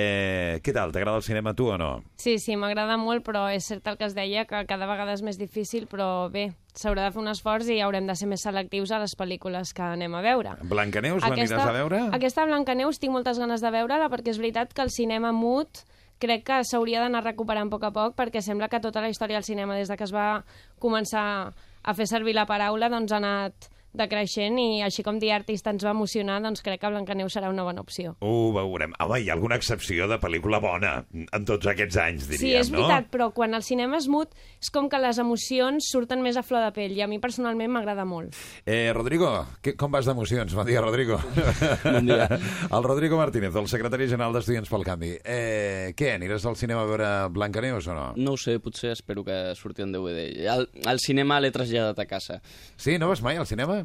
[0.64, 1.90] què tal, t'agrada el cinema tu o no?
[2.20, 5.24] Sí, sí, m'agrada molt, però és cert el que es deia, que cada vegada és
[5.26, 8.92] més difícil, però bé, s'haurà de fer un esforç i haurem de ser més selectius
[8.92, 10.57] a les pel·lícules que anem a veure.
[10.70, 12.00] Blancaneus l'aniràs a veure?
[12.16, 15.85] Aquesta Blancaneus tinc moltes ganes de veure-la perquè és veritat que el cinema mut
[16.22, 19.40] crec que s'hauria d'anar recuperant a poc a poc perquè sembla que tota la història
[19.40, 20.44] del cinema des de que es va
[20.80, 21.52] començar
[21.83, 25.85] a fer servir la paraula doncs ha anat decreixent i així com dir artista ens
[25.87, 28.16] va emocionar, doncs crec que Blancaneus serà una bona opció.
[28.20, 28.92] Ho veurem.
[29.00, 32.70] Home, hi ha alguna excepció de pel·lícula bona en tots aquests anys, diríem, Sí, és
[32.72, 32.83] no?
[32.83, 36.42] veritat, però quan el cinema és mut és com que les emocions surten més a
[36.46, 38.35] flor de pell i a mi personalment m'agrada molt.
[38.66, 39.30] Eh, Rodrigo,
[39.62, 40.54] que, com vas d'emocions?
[40.54, 41.18] Bon dia, Rodrigo.
[41.85, 42.26] Bon dia.
[42.74, 45.12] El Rodrigo Martínez, el secretari general d'Estudiants pel Canvi.
[45.24, 48.07] Eh, què, aniràs al cinema a veure Blancaneus o no?
[48.16, 50.24] No ho sé, potser espero que surti en DVD.
[50.50, 52.40] El, el cinema l'he traslladat a casa.
[52.76, 53.83] Sí, no vas mai al cinema?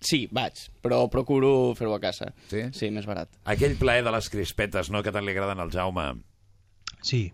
[0.00, 2.32] Sí, vaig, però procuro fer-ho a casa.
[2.50, 2.66] Sí?
[2.76, 3.30] Sí, més barat.
[3.48, 6.10] Aquell plaer de les crispetes, no?, que tant li agraden al Jaume.
[7.06, 7.30] Sí.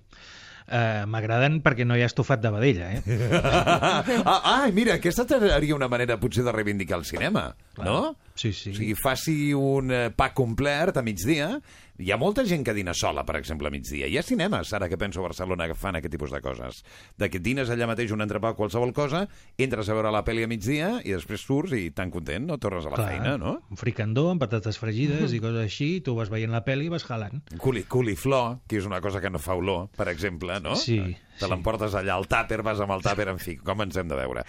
[0.62, 3.02] Uh, M'agraden perquè no hi ha estofat de vedella, eh?
[3.42, 7.48] ah, ah, mira, aquesta seria una manera potser de reivindicar el cinema,
[7.82, 8.14] no?
[8.34, 8.72] Sí, sí.
[8.72, 11.54] O sigui, faci un eh, pa complet a migdia.
[12.02, 14.08] Hi ha molta gent que dina sola, per exemple, a migdia.
[14.08, 16.80] Hi ha cinemes, ara que penso a Barcelona, que fan aquest tipus de coses.
[17.20, 19.26] De que dines allà mateix un entrepà o qualsevol cosa,
[19.60, 22.58] entres a veure la pel·li a migdia i després surts i tan content, no?
[22.62, 23.58] Tornes a la feina, no?
[23.70, 27.06] Un fricandó amb patates fregides i coses així, tu vas veient la pel·li i vas
[27.06, 27.44] jalant.
[27.62, 30.74] Culi, culiflor, que és una cosa que no fa olor, per exemple, no?
[30.80, 30.98] Sí,
[31.40, 34.18] Te l'emportes allà al tàper, vas amb el tàper, en fi, com ens hem de
[34.18, 34.44] veure.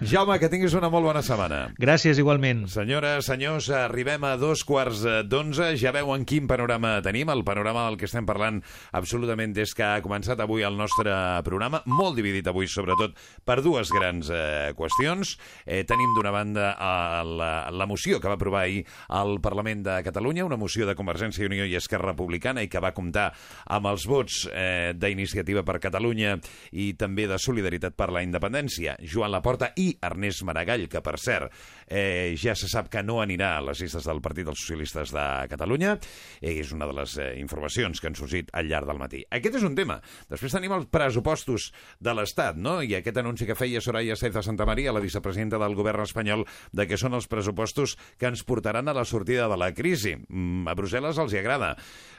[0.00, 1.60] Jaume, que tinguis una molt bona setmana.
[1.80, 2.66] Gràcies, igualment.
[2.72, 5.72] Senyores, senyors, arribem a dos quarts d'onze.
[5.80, 8.62] Ja veuen quin panorama tenim, el panorama del que estem parlant
[8.96, 11.12] absolutament des que ha començat avui el nostre
[11.46, 15.34] programa, molt dividit avui, sobretot, per dues grans eh, qüestions.
[15.66, 19.98] Eh, tenim d'una banda eh, la, la moció que va aprovar ahir al Parlament de
[20.06, 23.30] Catalunya, una moció de Convergència i Unió i Esquerra Republicana i que va comptar
[23.66, 26.27] amb els vots eh, d'Iniciativa per Catalunya
[26.72, 31.52] i també de Solidaritat per la Independència, Joan Laporta i Ernest Maragall, que per cert
[31.86, 35.26] eh, ja se sap que no anirà a les llistes del Partit dels Socialistes de
[35.50, 35.96] Catalunya,
[36.40, 39.22] eh, és una de les eh, informacions que han sorgit al llarg del matí.
[39.30, 39.98] Aquest és un tema.
[40.30, 41.70] Després tenim els pressupostos
[42.04, 42.78] de l'Estat, no?
[42.82, 46.44] I aquest anunci que feia Soraya Saez de Santa Maria, la vicepresidenta del govern espanyol,
[46.72, 50.16] de que són els pressupostos que ens portaran a la sortida de la crisi.
[50.28, 51.74] Mm, a Brussel·les els hi agrada.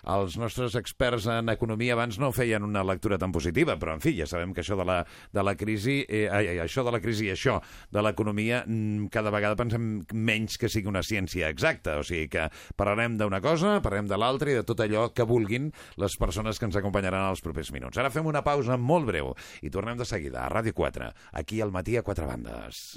[0.10, 4.16] Els nostres experts en economia abans no feien una lectura tan positiva, però en fi,
[4.16, 5.02] ja sabem que això de la,
[5.36, 7.58] de la crisi, eh, ai, ai, això de la crisi i això
[7.92, 12.48] de l'economia, mm, cada vegada pensem menys que sigui una ciència exacta, o sigui que
[12.80, 16.70] parlarem d'una cosa, parlarem de l'altra i de tot allò que vulguin les persones que
[16.70, 18.00] ens acompanyaran els propers minuts.
[18.00, 21.12] Ara fem una pausa molt breu i tornem de seguida a Ràdio 4,
[21.44, 22.96] aquí al matí a quatre bandes.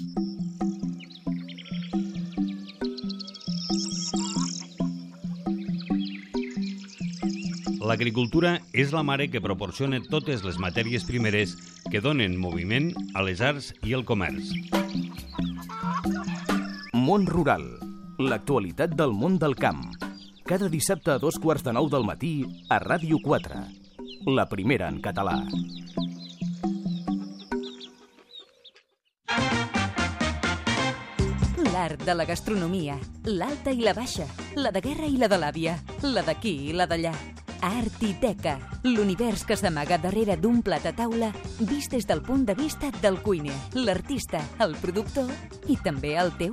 [7.83, 11.57] L'agricultura és la mare que proporciona totes les matèries primeres
[11.91, 14.53] que donen moviment a les arts i el comerç.
[16.93, 17.65] Món Rural.
[18.23, 19.83] L'actualitat del món del camp.
[20.47, 22.33] Cada dissabte a dos quarts de nou del matí
[22.69, 23.59] a Ràdio 4.
[24.31, 25.35] La primera en català.
[31.73, 32.95] L'art de la gastronomia,
[33.27, 36.87] l'alta i la baixa, la de guerra i la de l'àvia, la d'aquí i la
[36.87, 37.42] d'allà.
[37.63, 41.29] Art i teca, l'univers que s'amaga darrere d'un plat a taula
[41.61, 45.31] vist des del punt de vista del cuiner, l'artista, el productor
[45.71, 46.51] i també el teu.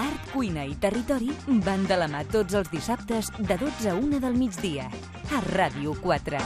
[0.00, 1.28] Art, cuina i territori
[1.66, 4.88] van de la mà tots els dissabtes de 12 a 1 del migdia
[5.28, 6.40] a Ràdio 4.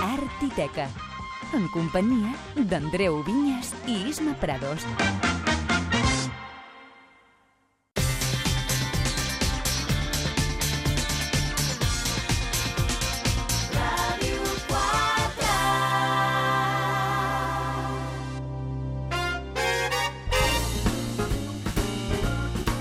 [0.00, 0.88] Art i teca,
[1.52, 2.32] en companyia
[2.72, 4.88] d'Andreu Vinyes i Isma Prados.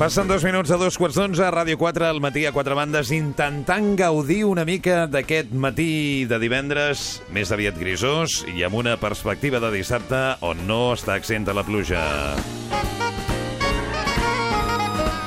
[0.01, 3.11] Passen dos minuts a dos quarts d'onze a Ràdio 4 al matí a quatre bandes
[3.13, 9.61] intentant gaudir una mica d'aquest matí de divendres més aviat grisós i amb una perspectiva
[9.61, 12.01] de dissabte on no està accent a la pluja.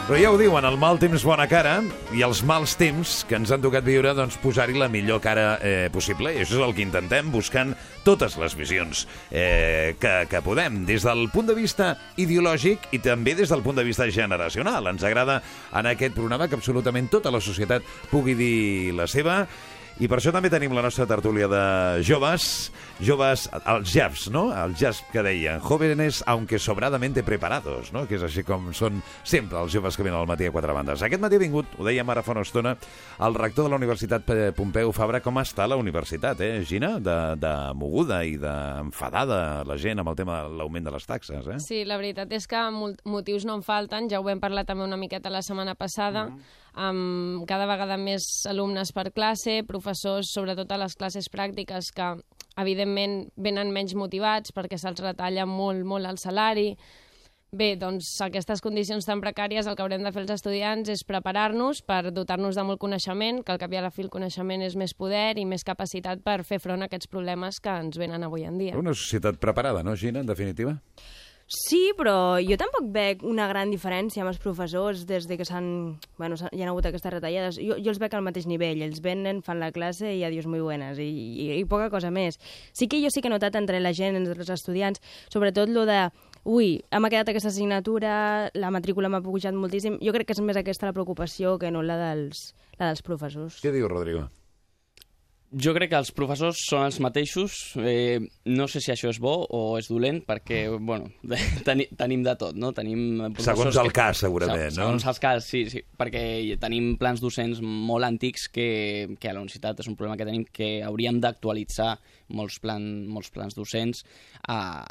[0.05, 1.79] Però ja ho diuen, el mal temps bona cara
[2.13, 5.87] i els mals temps que ens han tocat viure, doncs posar-hi la millor cara eh,
[5.95, 6.29] possible.
[6.29, 7.73] I això és el que intentem, buscant
[8.05, 13.33] totes les visions eh, que, que podem, des del punt de vista ideològic i també
[13.39, 14.93] des del punt de vista generacional.
[14.93, 15.39] Ens agrada
[15.73, 19.47] en aquest programa que absolutament tota la societat pugui dir la seva
[20.03, 21.65] i per això també tenim la nostra tertúlia de
[22.03, 22.73] joves,
[23.05, 24.49] joves, els jabs, no?
[24.51, 28.03] Els jabs que deien, jóvenes aunque sobradamente preparados, no?
[28.11, 31.05] Que és així com són sempre els joves que venen al matí a quatre bandes.
[31.07, 32.75] Aquest matí ha vingut, ho dèiem ara fa una estona,
[33.23, 34.27] el rector de la Universitat
[34.57, 35.23] Pompeu Fabra.
[35.23, 36.97] Com està la universitat, eh, Gina?
[36.99, 41.47] De, de moguda i d'enfadada la gent amb el tema de l'augment de les taxes,
[41.47, 41.61] eh?
[41.63, 44.99] Sí, la veritat és que motius no en falten, ja ho vam parlar també una
[44.99, 46.27] miqueta la setmana passada,
[46.75, 52.11] amb cada vegada més alumnes per classe, professors, sobretot a les classes pràctiques, que
[52.61, 56.75] evidentment venen menys motivats perquè se'ls retalla molt, molt el salari.
[57.55, 61.85] Bé, doncs aquestes condicions tan precàries el que haurem de fer els estudiants és preparar-nos
[61.87, 64.75] per dotar-nos de molt coneixement, que al cap i a la fi el coneixement és
[64.75, 68.43] més poder i més capacitat per fer front a aquests problemes que ens venen avui
[68.49, 68.75] en dia.
[68.75, 70.81] Una societat preparada, no, Gina, en definitiva?
[71.47, 75.67] Sí, però jo tampoc veig una gran diferència amb els professors des de que s'han...
[76.17, 77.59] Bueno, hi ha hagut aquestes retallades.
[77.61, 78.81] Jo, jo els veig al mateix nivell.
[78.87, 80.99] Ells venen, fan la classe i adiós muy buenas.
[80.99, 82.41] I, i, i poca cosa més.
[82.73, 85.85] Sí que jo sí que he notat entre la gent, entre els estudiants, sobretot lo
[85.89, 86.07] de
[86.45, 88.15] ui, m'ha quedat aquesta assignatura,
[88.57, 90.01] la matrícula m'ha pujat moltíssim.
[90.05, 93.61] Jo crec que és més aquesta la preocupació que no la dels, la dels professors.
[93.65, 94.29] Què diu Rodrigo?
[95.55, 97.53] Jo crec que els professors són els mateixos.
[97.79, 98.19] Eh,
[98.51, 101.13] no sé si això és bo o és dolent, perquè, bueno,
[101.69, 102.73] teni, tenim de tot, no?
[102.75, 104.89] Tenim Segons el que- cas, segurament, Se- no?
[104.89, 106.25] Segons els cas, sí, sí, perquè
[106.59, 108.67] tenim plans docents molt antics que,
[109.21, 111.93] que a la universitat és un problema que tenim que hauríem d'actualitzar
[112.35, 114.03] molts, plan, molts plans docents
[114.49, 114.83] a,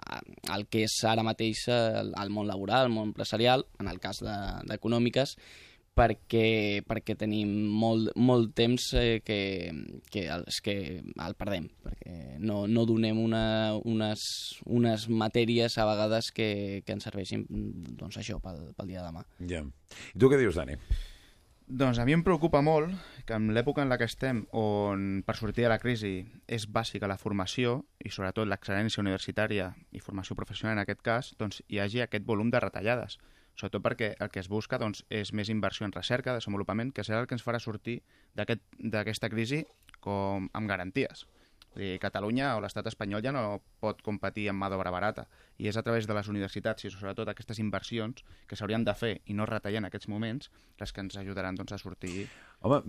[0.53, 4.23] al que és ara mateix el, el món laboral, el món empresarial, en el cas
[4.23, 4.39] de-
[4.71, 5.35] d'econòmiques,
[5.93, 9.39] perquè, perquè tenim molt, molt temps eh, que,
[10.09, 13.45] que, el, és que el perdem, perquè no, no donem una,
[13.85, 14.25] unes,
[14.65, 19.25] unes matèries a vegades que, que ens serveixin doncs, això pel, pel dia de demà.
[19.49, 19.63] Ja.
[20.13, 20.79] I tu què dius, Dani?
[21.73, 22.91] Doncs a mi em preocupa molt
[23.25, 27.07] que en l'època en la que estem, on per sortir de la crisi és bàsica
[27.07, 32.03] la formació i sobretot l'excel·lència universitària i formació professional en aquest cas, doncs hi hagi
[32.03, 33.15] aquest volum de retallades.
[33.55, 37.19] Sobretot perquè el que es busca doncs, és més inversió en recerca, desenvolupament, que serà
[37.21, 38.01] el que ens farà sortir
[38.35, 39.65] d'aquest- d'aquesta crisi
[39.99, 41.27] com amb garanties.
[41.75, 45.25] Dir, Catalunya o l'estat espanyol ja no pot competir amb mà d'obra barata.
[45.57, 49.13] I és a través de les universitats i sobretot aquestes inversions que s'haurien de fer
[49.25, 52.27] i no retallar en aquests moments les que ens ajudaran doncs, a sortir.
[52.61, 52.81] Home,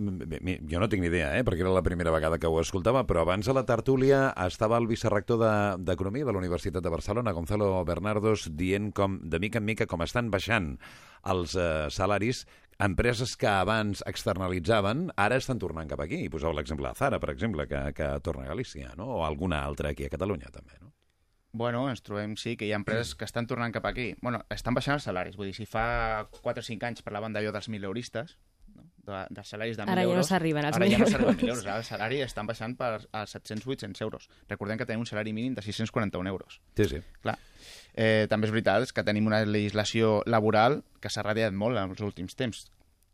[0.69, 3.21] jo no tinc ni idea, eh, perquè era la primera vegada que ho escoltava, però
[3.25, 7.83] abans a la tertúlia estava el vicerrector de- d'Economia de, la Universitat de Barcelona, Gonzalo
[7.85, 10.77] Bernardos, dient com, de mica en mica com estan baixant
[11.25, 12.45] els eh, salaris
[12.79, 16.23] empreses que abans externalitzaven ara estan tornant cap aquí.
[16.25, 19.07] I poseu l'exemple de Zara, per exemple, que, que torna a Galícia, no?
[19.19, 20.77] o alguna altra aquí a Catalunya, també.
[20.81, 20.91] No?
[21.55, 24.09] Bueno, ens trobem, sí, que hi ha empreses que estan tornant cap aquí.
[24.21, 25.37] Bueno, estan baixant els salaris.
[25.39, 28.35] Vull dir, si fa 4 o 5 anys parlaven d'allò dels 1.000 euristes,
[28.75, 28.83] no?
[29.07, 30.27] de, de salaris de 1.000 Ara ja no euros...
[30.27, 31.63] s'arriben als Ara ja 1.000 no s'arriben als 1.000 euros.
[31.63, 31.71] euros.
[31.71, 34.27] Ara el salari estan baixant per als 700-800 euros.
[34.49, 36.59] Recordem que tenim un salari mínim de 641 euros.
[36.75, 36.99] Sí, sí.
[37.23, 37.37] Clar.
[37.97, 42.01] Eh, també és veritat que tenim una legislació laboral que s'ha radiat molt en els
[42.01, 42.65] últims temps.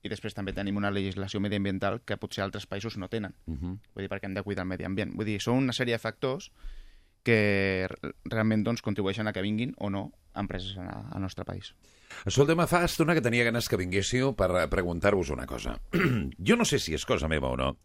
[0.03, 3.35] i després també tenim una legislació mediambiental que potser altres països no tenen.
[3.45, 3.77] Uh -huh.
[3.93, 5.13] Vull dir, perquè hem de cuidar el medi ambient.
[5.15, 6.51] Vull dir, són una sèrie de factors
[7.23, 11.75] que re- realment doncs, contribueixen a que vinguin o no empreses a- al nostre país.
[12.25, 15.79] Escolta'm, fa estona que tenia ganes que vinguéssiu per preguntar-vos una cosa.
[16.47, 17.77] jo no sé si és cosa meva o no,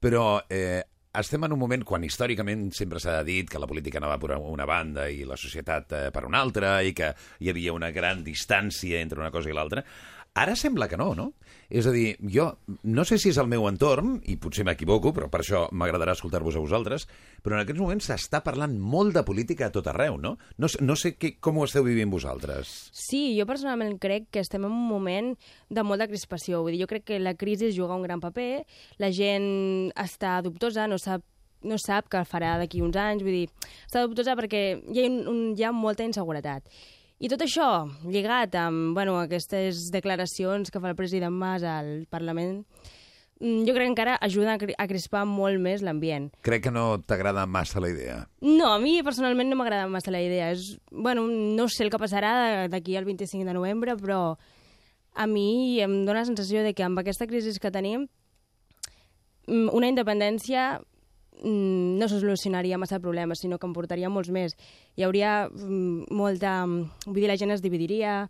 [0.00, 0.84] però eh,
[1.18, 4.66] estem en un moment quan històricament sempre s'ha dit que la política anava per una
[4.68, 9.00] banda i la societat eh, per una altra i que hi havia una gran distància
[9.00, 9.84] entre una cosa i l'altra.
[10.38, 11.32] Ara sembla que no, no?
[11.70, 12.44] És a dir, jo
[12.86, 16.54] no sé si és el meu entorn, i potser m'equivoco, però per això m'agradarà escoltar-vos
[16.54, 17.06] a vosaltres,
[17.42, 20.36] però en aquests moments s'està parlant molt de política a tot arreu, no?
[20.58, 22.70] No, no sé què, com ho esteu vivint vosaltres.
[22.94, 25.32] Sí, jo personalment crec que estem en un moment
[25.66, 26.62] de molta crispació.
[26.62, 28.62] Vull dir, jo crec que la crisi juga un gran paper,
[29.02, 31.24] la gent està dubtosa, no sap
[31.66, 33.48] no sap què farà d'aquí uns anys, vull dir,
[33.84, 36.64] està dubtosa perquè hi ha, un, un, hi ha molta inseguretat.
[37.20, 37.66] I tot això,
[38.08, 42.62] lligat amb bueno, aquestes declaracions que fa el president Mas al Parlament,
[43.42, 46.30] mm, jo crec que encara ajuda a crispar molt més l'ambient.
[46.40, 48.22] Crec que no t'agrada massa la idea.
[48.40, 50.48] No, a mi personalment no m'agrada massa la idea.
[50.54, 54.38] És, bueno, no sé el que passarà d'aquí al 25 de novembre, però
[55.12, 58.08] a mi em dóna la sensació de que amb aquesta crisi que tenim
[59.44, 60.80] mm, una independència
[61.42, 64.56] mm, no solucionaria massa problemes, sinó que en portaria molts més.
[64.96, 66.60] Hi hauria mm, molta...
[67.06, 68.28] Vull dir, la gent es dividiria...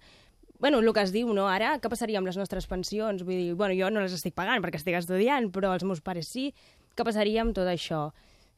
[0.60, 1.46] Bueno, el que es diu, no?
[1.48, 3.22] Ara, què passaria amb les nostres pensions?
[3.24, 6.28] Vull dir, bueno, jo no les estic pagant perquè estic estudiant, però els meus pares
[6.28, 6.50] sí.
[6.92, 8.10] Què passaria amb tot això?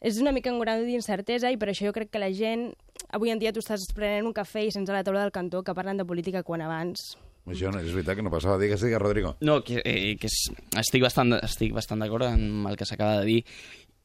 [0.02, 2.72] És una mica un grau d'incertesa i per això jo crec que la gent...
[3.14, 5.60] Avui en dia tu estàs prenent un cafè i sents a la taula del cantó
[5.62, 7.12] que parlen de política quan abans...
[7.42, 8.54] Això no, és veritat que no passava.
[8.60, 9.32] Digues, digues, Rodrigo.
[9.42, 10.36] No, que, eh, que és,
[10.78, 13.38] estic bastant, estic bastant d'acord amb el que s'acaba de dir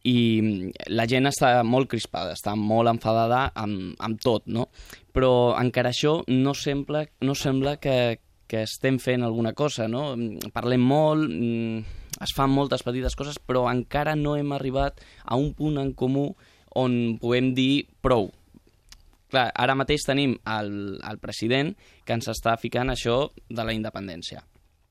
[0.07, 4.69] i la gent està molt crispada, està molt enfadada amb, amb tot, no?
[5.15, 10.09] Però encara això no sembla, no sembla que, que estem fent alguna cosa, no?
[10.55, 15.51] Parlem molt, mm, es fan moltes petites coses, però encara no hem arribat a un
[15.57, 16.29] punt en comú
[16.77, 18.29] on puguem dir prou.
[19.27, 20.71] Clar, ara mateix tenim el,
[21.03, 21.73] el president
[22.07, 24.45] que ens està ficant això de la independència.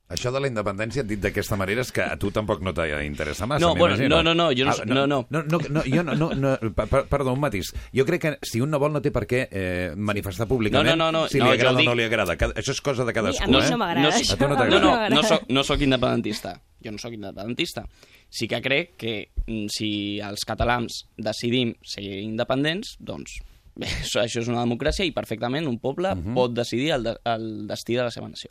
[0.08, 3.64] Això de la independència, dit d'aquesta manera, és que a tu tampoc no t'interessa massa,
[3.66, 5.26] No, bueno, no, no, no, jo no- no, no.
[5.30, 7.72] no, no, no, jo no, no, no per- per- perdó, un matís.
[7.92, 10.94] Jo crec que si un no vol no té per què eh, manifestar públicament No,
[10.96, 12.36] no, no, no, si no, li jo agrada o dic- no li agrada.
[12.36, 13.70] Això és cosa de cadascú, mi eh?
[13.70, 14.32] no No, això.
[14.32, 14.80] A tu no no, t'agrada.
[14.80, 15.14] no, m'agrada.
[15.16, 16.60] no, soc, no soc independentista.
[16.84, 17.84] Jo no sóc independentista.
[18.30, 23.40] Sí que crec que mm, si els catalans decidim ser independents, doncs
[23.74, 26.34] bé, això, això és una democràcia i perfectament un poble uh -huh.
[26.34, 28.50] pot decidir el, de, el destí de la seva nació.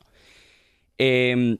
[0.99, 1.57] Eh,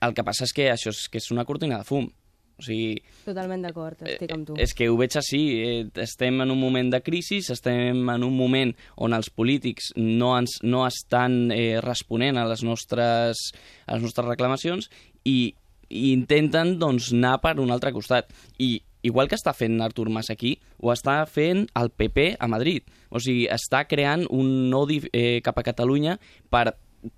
[0.00, 2.08] el que passa és que això és, que és una cortina de fum.
[2.56, 4.54] O sigui, Totalment d'acord, estic amb tu.
[4.56, 8.32] és que ho veig així, eh, estem en un moment de crisi, estem en un
[8.32, 13.50] moment on els polítics no, ens, no estan eh, responent a les nostres,
[13.84, 14.88] a les nostres reclamacions
[15.28, 15.52] i,
[15.90, 18.32] i intenten doncs, anar per un altre costat.
[18.56, 22.88] I igual que està fent Artur Mas aquí, ho està fent el PP a Madrid.
[23.12, 26.16] O sigui, està creant un odi eh, cap a Catalunya
[26.48, 26.70] per,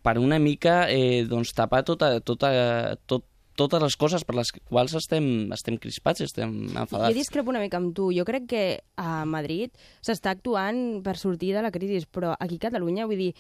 [0.03, 3.25] per una mica eh, doncs, tapar tota, tota, tot,
[3.59, 7.11] totes les coses per les quals estem, estem crispats, estem enfadats.
[7.11, 8.13] Jo discrepo una mica amb tu.
[8.15, 8.65] Jo crec que
[8.97, 13.33] a Madrid s'està actuant per sortir de la crisi, però aquí a Catalunya, vull dir,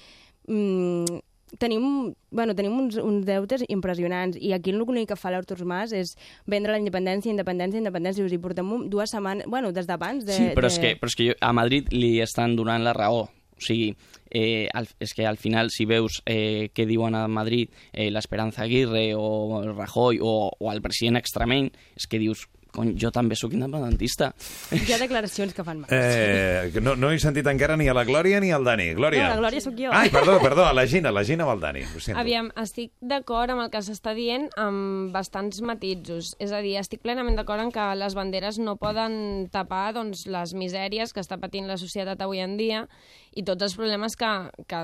[0.49, 1.21] mm,
[1.59, 6.17] tenim, bueno, tenim uns, uns deutes impressionants i aquí l'únic que fa l'Artur Mas és
[6.47, 8.25] vendre la independència, independència, independència.
[8.25, 10.35] O sigui, portem dues setmanes, bueno, des d'abans de...
[10.35, 10.75] Sí, però, de...
[10.75, 13.29] és que, però és que jo- a Madrid li estan donant la raó.
[13.31, 13.95] O sigui,
[14.31, 18.65] eh, al, és que al final, si veus eh, què diuen a Madrid eh, l'Esperanza
[18.65, 23.55] Aguirre o Rajoy o, o el president extremeny, és que dius, cony, jo també sóc
[23.57, 24.31] independentista.
[24.75, 25.93] Hi ha declaracions que fan mal.
[25.95, 28.91] Eh, no, no he sentit encara ni a la Glòria ni al Dani.
[28.99, 29.27] Glòria.
[29.27, 29.93] No, la Glòria sóc jo.
[29.93, 31.85] Ai, perdó, perdó, a la Gina, la Gina o al Dani.
[31.85, 32.19] Ho sento.
[32.21, 36.35] Aviam, estic d'acord amb el que s'està dient amb bastants matisos.
[36.43, 40.55] És a dir, estic plenament d'acord en que les banderes no poden tapar doncs, les
[40.55, 42.87] misèries que està patint la societat avui en dia
[43.35, 44.31] i tots els problemes que,
[44.69, 44.83] que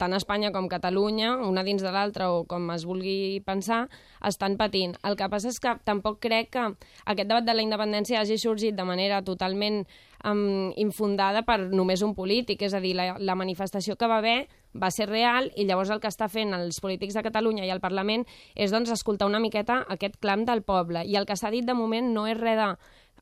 [0.00, 3.84] tant Espanya com Catalunya, una dins de l'altra o com es vulgui pensar,
[4.26, 4.96] estan patint.
[5.04, 6.68] El que passa és que tampoc crec que
[7.04, 9.82] aquest debat de la independència hagi sorgit de manera totalment
[10.24, 14.40] um, infundada per només un polític, és a dir, la, la manifestació que va haver
[14.72, 17.82] va ser real i llavors el que està fent els polítics de Catalunya i el
[17.82, 18.24] Parlament
[18.54, 21.74] és doncs, escoltar una miqueta aquest clam del poble i el que s'ha dit de
[21.74, 22.68] moment no és res de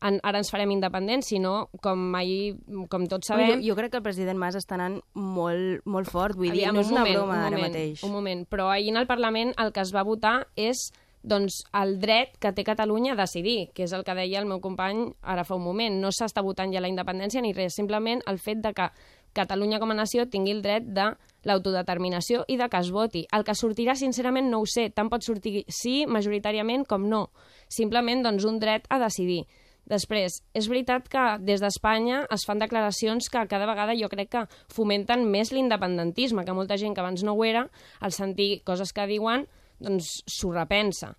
[0.05, 2.57] en, ara ens farem independents, sinó com ahir,
[2.91, 3.59] com tots sabem...
[3.59, 6.85] Jo, jo crec que el president Mas està anant molt, molt fort, vull dir, no
[6.85, 8.07] és un una moment, broma un ara moment, mateix.
[8.07, 10.89] Un moment, però ahir en el Parlament el que es va votar és
[11.29, 14.63] doncs, el dret que té Catalunya a decidir, que és el que deia el meu
[14.65, 15.99] company ara fa un moment.
[16.01, 18.91] No s'està votant ja la independència ni res, simplement el fet de que
[19.37, 21.05] Catalunya com a nació tingui el dret de
[21.47, 23.27] l'autodeterminació i de que es voti.
[23.37, 24.89] El que sortirà, sincerament, no ho sé.
[24.91, 27.29] Tant pot sortir sí, majoritàriament, com no.
[27.69, 29.45] Simplement, doncs, un dret a decidir.
[29.89, 34.45] Després, és veritat que des d'Espanya es fan declaracions que cada vegada jo crec que
[34.75, 37.65] fomenten més l'independentisme, que molta gent que abans no ho era,
[38.01, 39.47] al sentir coses que diuen,
[39.81, 41.15] doncs s'ho repensa.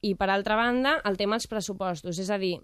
[0.00, 2.20] I, per altra banda, el tema dels pressupostos.
[2.22, 2.56] És a dir,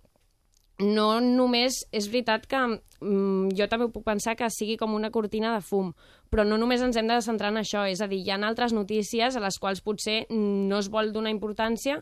[0.81, 1.83] no només...
[1.93, 2.61] És veritat que
[3.03, 5.93] mm, jo també puc pensar que sigui com una cortina de fum,
[6.33, 8.73] però no només ens hem de centrar en això, és a dir, hi ha altres
[8.73, 11.99] notícies a les quals potser no es vol donar importància,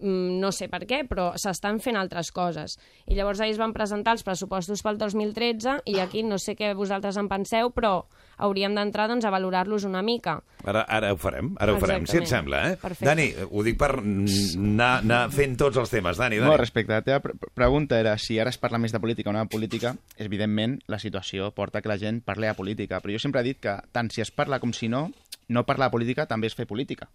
[0.00, 2.78] mm, no sé per què, però s'estan fent altres coses.
[3.06, 6.72] I llavors ahir es van presentar els pressupostos pel 2013 i aquí no sé què
[6.74, 8.06] vosaltres en penseu, però
[8.38, 10.38] hauríem d'entrar doncs, a valorar-los una mica.
[10.64, 12.76] Ara, ara ho farem, ara ho farem, si et sembla, eh?
[12.80, 13.06] Perfecte.
[13.06, 16.18] Dani, ho dic per anar, anar fent tots els temes.
[16.18, 16.50] Dani, Dani.
[16.50, 19.30] No, respecte a la teva pre pregunta era si ara es parla més de política
[19.30, 19.94] o no de política,
[20.44, 23.60] evidentment la situació porta que la gent parli de política, però jo sempre he dit
[23.60, 25.10] que tant si es parla com si no,
[25.48, 27.10] no parlar de política també és fer política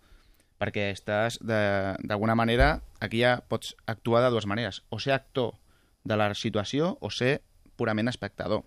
[0.60, 5.54] perquè estàs, d'alguna manera, aquí ja pots actuar de dues maneres, o ser actor
[6.04, 7.40] de la situació o ser
[7.80, 8.66] purament espectador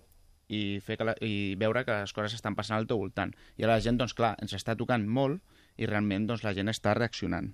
[0.49, 3.33] i, fer que la, i veure que les coses estan passant al teu voltant.
[3.57, 5.41] I ara la gent, doncs clar, ens està tocant molt
[5.77, 7.53] i realment doncs, la gent està reaccionant.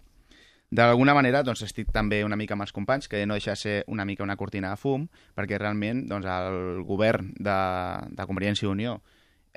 [0.70, 3.78] D'alguna manera, doncs, estic també una mica amb els companys, que no deixa de ser
[3.88, 7.58] una mica una cortina de fum, perquè realment doncs, el govern de,
[8.14, 9.00] de Convergència i Unió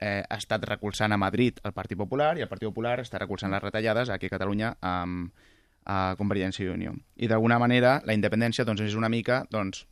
[0.00, 3.52] eh, ha estat recolzant a Madrid el Partit Popular i el Partit Popular està recolzant
[3.52, 5.36] les retallades aquí a Catalunya amb
[5.84, 6.94] a Convergència i Unió.
[7.16, 9.84] I d'alguna manera la independència doncs, és una mica doncs,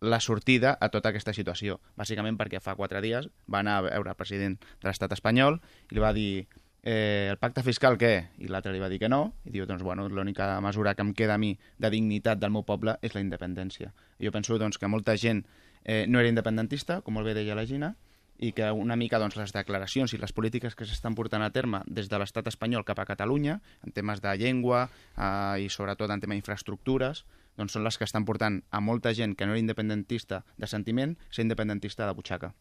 [0.00, 1.78] la sortida a tota aquesta situació.
[1.96, 5.60] Bàsicament perquè fa quatre dies va anar a veure el president de l'estat espanyol
[5.90, 6.46] i li va dir
[6.84, 8.12] eh, el pacte fiscal què?
[8.44, 11.14] I l'altre li va dir que no, i diu, doncs, bueno, l'única mesura que em
[11.16, 13.94] queda a mi de dignitat del meu poble és la independència.
[14.20, 15.42] I jo penso doncs, que molta gent
[15.82, 17.94] eh, no era independentista, com molt bé deia la Gina,
[18.36, 21.80] i que una mica doncs, les declaracions i les polítiques que s'estan portant a terme
[21.86, 24.84] des de l'estat espanyol cap a Catalunya, en temes de llengua
[25.16, 27.24] eh, i sobretot en tema d'infraestructures,
[27.56, 31.16] doncs són les que estan portant a molta gent que no era independentista de sentiment
[31.30, 32.52] ser independentista de butxaca.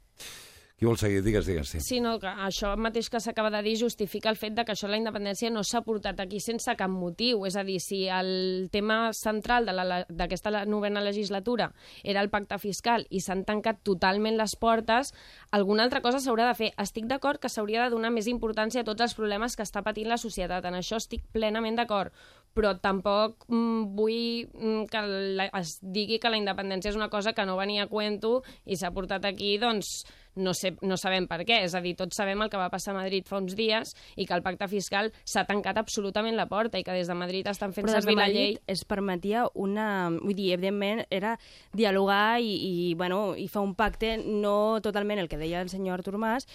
[0.84, 1.22] Qui vol seguir?
[1.24, 1.70] Digues, digues.
[1.72, 1.80] Sí.
[1.80, 4.90] Sí, no, que això mateix que s'acaba de dir justifica el fet de que això
[4.92, 7.46] la independència no s'ha portat aquí sense cap motiu.
[7.48, 11.70] És a dir, si el tema central d'aquesta novena legislatura
[12.04, 15.14] era el pacte fiscal i s'han tancat totalment les portes,
[15.56, 16.72] alguna altra cosa s'haurà de fer.
[16.76, 20.12] Estic d'acord que s'hauria de donar més importància a tots els problemes que està patint
[20.12, 20.68] la societat.
[20.68, 22.12] En això estic plenament d'acord
[22.54, 25.06] però tampoc mm, vull mm, que
[25.40, 28.78] la, es digui que la independència és una cosa que no venia a cuento i
[28.78, 30.04] s'ha portat aquí, doncs
[30.36, 31.60] no, sé, no sabem per què.
[31.66, 34.26] És a dir, tots sabem el que va passar a Madrid fa uns dies i
[34.30, 37.74] que el pacte fiscal s'ha tancat absolutament la porta i que des de Madrid estan
[37.76, 40.10] fent Però servir la llei es permetia una...
[40.14, 41.38] Vull dir, evidentment, era
[41.74, 46.02] dialogar i, i, bueno, i fer un pacte, no totalment el que deia el senyor
[46.02, 46.48] Artur Mas,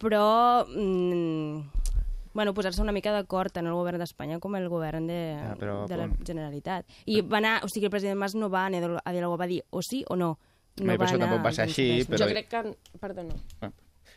[0.00, 0.66] però...
[0.70, 1.79] Mm,
[2.32, 5.86] bueno, posar-se una mica d'acord tant el govern d'Espanya com el govern de, Ah, però
[5.88, 6.86] de la com- Generalitat.
[7.06, 9.62] I va anar, o sigui, el president Mas no va anar a dialogar, va dir
[9.70, 10.38] o sí o no.
[10.76, 12.76] Bé, però això tampoc va ser així, però- Jo crec que...
[13.00, 13.34] Perdona.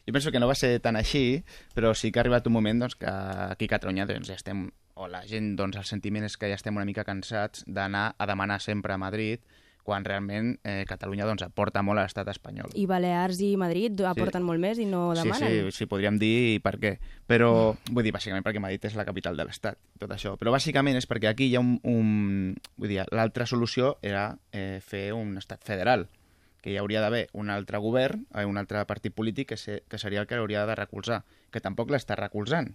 [0.05, 1.43] Jo penso que no va ser tan així,
[1.73, 4.69] però sí que ha arribat un moment doncs, que aquí a Catalunya doncs, ja estem,
[4.95, 8.25] o la gent, doncs, el sentiment és que ja estem una mica cansats d'anar a
[8.27, 9.39] demanar sempre a Madrid
[9.83, 12.71] quan realment eh, Catalunya doncs, aporta molt a l'estat espanyol.
[12.79, 15.69] I Balears i Madrid aporten molt més i no Sí, demanen.
[15.69, 16.95] sí, sí, podríem dir per què.
[17.27, 20.37] Però, vull dir, bàsicament perquè Madrid és la capital de l'Estat, tot això.
[20.39, 21.77] Però bàsicament és perquè aquí hi ha un...
[21.83, 26.07] un vull dir, l'altra solució era eh, fer un estat federal,
[26.63, 29.99] que hi hauria d'haver un altre govern, eh, un altre partit polític que, se, que
[29.99, 32.71] seria el que hauria de recolzar, que tampoc l'està recolzant.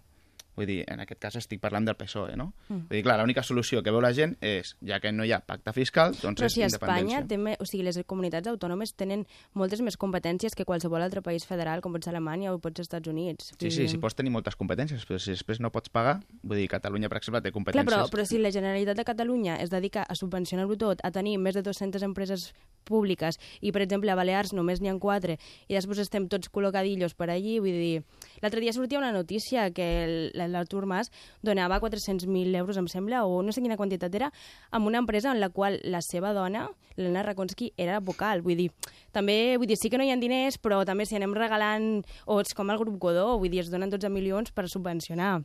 [0.58, 2.48] Vull dir, en aquest cas estic parlant del PSOE, no?
[2.66, 2.88] Mm.
[2.88, 5.38] Vull dir, clar, l'única solució que veu la gent és, ja que no hi ha
[5.46, 7.54] pacte fiscal, doncs Però és si Espanya independència.
[7.54, 9.22] té, o sigui, les comunitats autònomes tenen
[9.54, 12.82] moltes més competències que qualsevol altre país federal, com pot ser Alemanya o pot ser
[12.88, 13.52] Estats Units.
[13.60, 16.66] Sí, sí, sí, pots tenir moltes competències, però si després no pots pagar, vull dir,
[16.68, 17.86] Catalunya, per exemple, té Clar, competències...
[17.94, 21.54] però, però si la Generalitat de Catalunya es dedica a subvencionar-ho tot, a tenir més
[21.54, 22.50] de 200 empreses
[22.84, 25.36] públiques, i, per exemple, a Balears només n'hi ha quatre,
[25.68, 28.02] i després estem tots col·locadillos per allí, vull dir...
[28.42, 33.42] L'altre dia sortia una notícia que el- l'Artur Mas donava 400.000 euros, em sembla, o
[33.42, 34.30] no sé quina quantitat era,
[34.70, 38.42] amb una empresa en la qual la seva dona, l'Helena Rakonski, era vocal.
[38.42, 38.70] Vull dir,
[39.12, 42.40] també, vull dir, sí que no hi ha diners, però també si anem regalant, o
[42.42, 45.38] és com el grup Godó, vull dir, es donen 12 milions per subvencionar.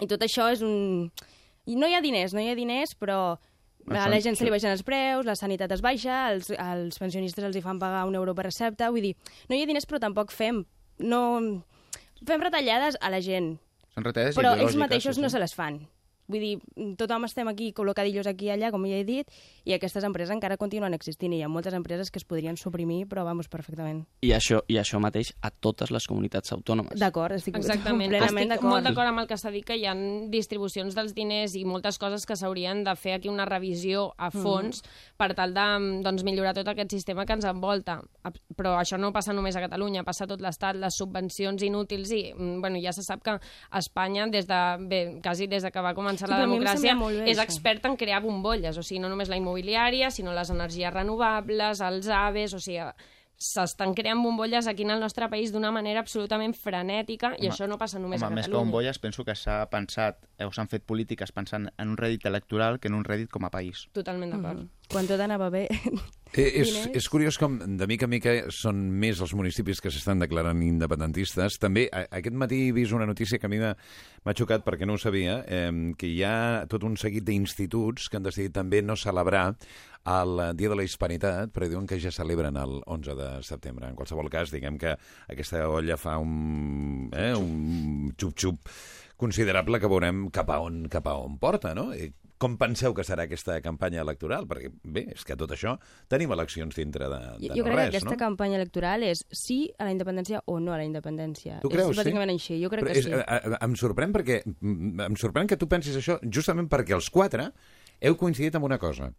[0.00, 1.10] I tot això és un...
[1.68, 3.36] I no hi ha diners, no hi ha diners, però
[3.90, 7.44] a la gent se li baixen els preus, la sanitat es baixa, els, els pensionistes
[7.44, 9.12] els hi fan pagar un euro per recepta, vull dir,
[9.50, 10.64] no hi ha diners però tampoc fem,
[11.02, 11.22] no...
[12.22, 13.56] Fem retallades a la gent,
[13.92, 15.82] Són retallades però ells mateixos no se les fan.
[16.30, 19.28] Vull dir, tothom estem aquí col·locadillos aquí i allà, com ja he dit,
[19.66, 23.08] i aquestes empreses encara continuen existint i hi ha moltes empreses que es podrien suprimir,
[23.10, 24.04] però vamos, perfectament.
[24.22, 26.94] I això, I això mateix a totes les comunitats autònomes.
[27.00, 28.08] D'acord, estic Exactament.
[28.08, 28.70] plenament Estic d'acord.
[28.70, 29.96] molt d'acord amb el que s'ha dit, que hi ha
[30.30, 34.82] distribucions dels diners i moltes coses que s'haurien de fer aquí una revisió a fons
[35.18, 35.66] per tal de
[36.02, 38.00] doncs, millorar tot aquest sistema que ens envolta.
[38.56, 42.22] Però això no passa només a Catalunya, passa a tot l'Estat, les subvencions inútils i
[42.32, 43.38] mm, bueno, ja se sap que
[43.76, 47.38] Espanya, des de, bé, quasi des de que va començar Sí, la democràcia, bé, és
[47.38, 47.44] això.
[47.44, 52.08] experta en crear bombolles, o sigui, no només la immobiliària, sinó les energies renovables, els
[52.08, 52.82] aves, o sigui,
[53.42, 57.66] s'estan creant bombolles aquí en el nostre país d'una manera absolutament frenètica i Home, això
[57.66, 58.70] no passa només Home, a més que Catalunya.
[58.70, 62.78] bombolles, penso que s'ha pensat, eh, o s'han fet polítiques pensant en un rèdit electoral
[62.78, 63.88] que en un rèdit com a país.
[63.92, 64.58] Totalment d'acord.
[64.58, 64.68] Mhm.
[64.92, 65.68] Quan tot anava bé...
[66.32, 70.22] Eh, és, és curiós com de mica en mica són més els municipis que s'estan
[70.22, 71.58] declarant independentistes.
[71.60, 73.74] També a, aquest matí he vist una notícia que a mi m'ha
[74.22, 78.16] m'ha xocat perquè no ho sabia, eh, que hi ha tot un seguit d'instituts que
[78.16, 79.50] han decidit també no celebrar
[80.08, 83.90] el Dia de la Hispanitat, però diuen que ja celebren el 11 de setembre.
[83.90, 84.96] En qualsevol cas, diguem que
[85.28, 88.72] aquesta olla fa un, eh, un xup-xup
[89.20, 91.92] considerable que veurem cap a on, cap a on porta, no?
[91.94, 92.08] I
[92.42, 94.48] com penseu que serà aquesta campanya electoral?
[94.50, 95.76] Perquè, bé, és que tot això
[96.10, 98.20] tenim eleccions dintre de, de Jo, jo no crec res, que aquesta no?
[98.24, 101.60] campanya electoral és sí a la independència o no a la independència.
[101.62, 103.14] Tu creus, és bàsicament així, jo crec Però que és, sí.
[103.14, 107.10] eh, eh, em sorprèn perquè mm, em sorprèn que tu pensis això justament perquè els
[107.14, 107.52] quatre
[108.02, 109.12] heu coincidit en una cosa,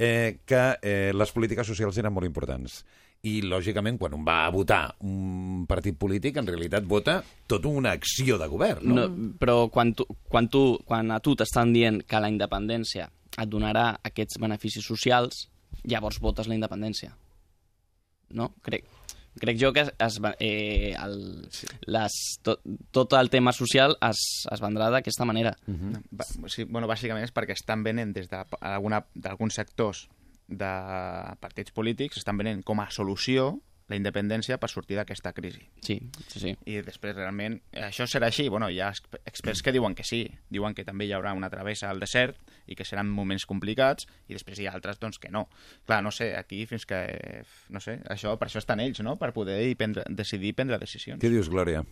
[0.00, 2.80] eh, que eh, les polítiques socials eren molt importants.
[3.20, 7.18] I, lògicament, quan un va a votar un partit polític, en realitat vota
[7.50, 9.02] tota una acció de govern, no?
[9.02, 13.50] No, però quan, tu, quan, tu, quan a tu t'estan dient que la independència et
[13.50, 15.50] donarà aquests beneficis socials,
[15.84, 17.12] llavors votes la independència.
[18.36, 18.54] No?
[18.64, 18.86] Crec,
[19.42, 21.18] crec jo que es, eh, el,
[21.92, 22.16] les,
[22.46, 25.52] tot, tot el tema social es, es vendrà d'aquesta manera.
[26.10, 30.06] Ba sí, bueno, bàsicament és perquè estan venent des d'alguns sectors
[30.50, 30.70] de
[31.40, 33.52] partits polítics, estan venent com a solució
[33.90, 35.64] la independència per sortir d'aquesta crisi.
[35.82, 35.96] Sí,
[36.30, 36.50] sí, sí.
[36.70, 38.44] I després realment això serà així.
[38.48, 41.50] Bueno, hi ha exp- experts que diuen que sí, diuen que també hi haurà una
[41.50, 42.38] travessa al desert
[42.70, 45.48] i que seran moments complicats i després hi ha altres doncs, que no.
[45.90, 47.00] Clar, no sé, aquí fins que...
[47.74, 49.16] No sé, això, per això estan ells, no?
[49.18, 51.18] Per poder i prendre, decidir prendre decisions.
[51.18, 51.82] Què dius, Glòria?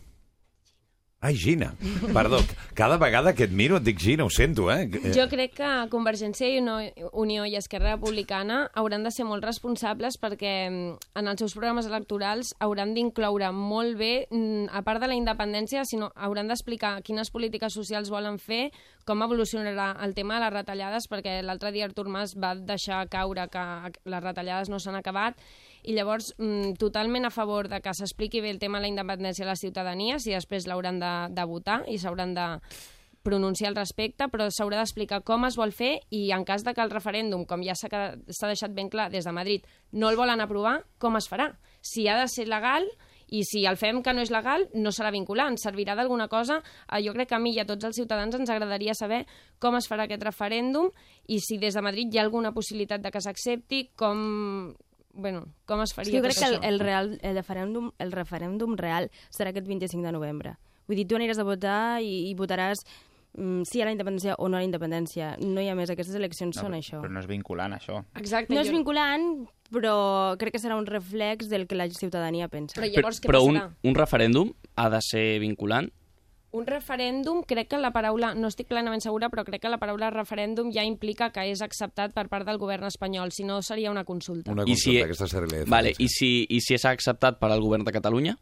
[1.21, 1.73] Ai, Gina.
[2.13, 2.39] Perdó,
[2.73, 4.85] cada vegada que et miro et dic Gina, ho sento, eh?
[4.87, 6.77] Eh, Jo crec que Convergència i Unió,
[7.11, 11.89] Unió i Esquerra Republicana hauran de ser molt responsables perquè mm, en els seus programes
[11.91, 17.33] electorals hauran d'incloure molt bé, mm, a part de la independència, sinó hauran d'explicar quines
[17.35, 18.69] polítiques socials volen fer,
[19.03, 23.49] com evolucionarà el tema de les retallades, perquè l'altre dia Artur Mas va deixar caure
[23.51, 23.65] que
[24.07, 25.35] les retallades no s'han acabat,
[25.83, 29.45] i llavors mm, totalment a favor de que s'expliqui bé el tema de la independència
[29.45, 32.47] a la ciutadania, si després l'hauran de, de votar i s'hauran de
[33.23, 36.81] pronunciar al respecte, però s'haurà d'explicar com es vol fer i en cas de que
[36.81, 40.79] el referèndum, com ja s'ha deixat ben clar des de Madrid, no el volen aprovar,
[40.97, 41.51] com es farà?
[41.81, 42.87] Si ha de ser legal
[43.29, 46.59] i si el fem que no és legal, no serà vinculant, servirà d'alguna cosa.
[46.87, 49.25] Eh, Jo crec que a mi i a tots els ciutadans ens agradaria saber
[49.59, 50.89] com es farà aquest referèndum
[51.27, 54.73] i si des de Madrid hi ha alguna possibilitat de que s'accepti, com...
[55.19, 58.11] Bueno, com es És faria que jo crec que el, el, real, el, referèndum, el
[58.15, 60.55] referèndum real serà aquest 25 de novembre.
[60.87, 62.81] Vull dir, tu aniràs a votar i, i votaràs
[63.37, 65.35] mm, sí a la independència o no a la independència.
[65.43, 67.01] No hi ha més, aquestes eleccions No, són però, això.
[67.03, 68.01] Però no és vinculant, això.
[68.15, 68.53] Exacte.
[68.55, 69.29] No és jo- vinculant,
[69.69, 69.93] però
[70.41, 72.79] crec que serà un reflex del que la ciutadania pensa.
[72.79, 73.75] Però llavors què però un, passarà?
[73.83, 75.91] un referèndum ha de ser vinculant?
[76.51, 80.09] Un referèndum, crec que la paraula, no estic plenament segura, però crec que la paraula
[80.09, 84.03] referèndum ja implica que és acceptat per part del govern espanyol, si no seria una
[84.03, 84.51] consulta.
[84.51, 87.51] Una I consulta, si- aquesta seria la Vale, i si, i si és acceptat per
[87.51, 88.37] al govern de Catalunya?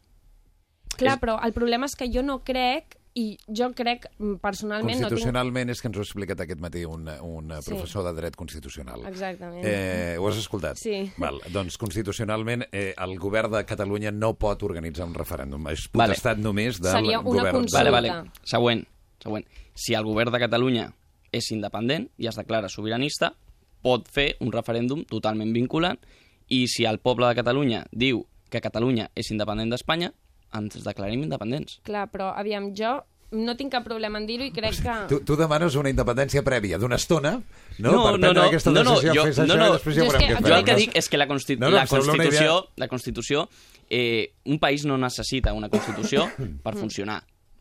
[0.98, 4.94] Clar, però el problema és que jo no crec, i jo crec mm, personalment...
[4.94, 5.08] No tinc...
[5.08, 7.72] Constitucionalment és que ens ho ha explicat aquest matí un, un Sí.
[7.72, 9.02] professor de dret constitucional.
[9.10, 9.64] Exactament.
[9.66, 10.78] Eh, ho has escoltat?
[10.78, 11.00] Sí.
[11.18, 15.66] Val, doncs constitucionalment eh, el govern de Catalunya no pot organitzar un referèndum.
[15.72, 16.12] És Vale.
[16.14, 17.56] potestat només del Seria una govern.
[17.62, 17.82] consulta.
[17.82, 18.30] Vale, vale.
[18.44, 18.84] Següent,
[19.24, 19.46] següent.
[19.74, 20.86] Si el govern de Catalunya
[21.32, 23.32] és independent i es declara sobiranista,
[23.82, 25.98] pot fer un referèndum totalment vinculant
[26.48, 30.12] i si el poble de Catalunya diu que Catalunya és independent d'Espanya,
[30.54, 31.80] ens declarem independents.
[31.84, 32.98] Clar, però aviam, jo
[33.30, 34.92] no tinc cap problema en dir-ho i crec que...
[35.10, 38.70] Tu, tu demanes una independència prèvia d'una estona no, No, per no, prendre no, aquesta
[38.72, 40.54] no, no, decisió, jo- fes això no, no, i després ja veurem que- què Jo
[40.56, 43.48] el que dic és que la, consti No, no, la Constitució, la Constitució
[43.90, 46.24] eh, un país no necessita una Constitució
[46.64, 47.18] per funcionar.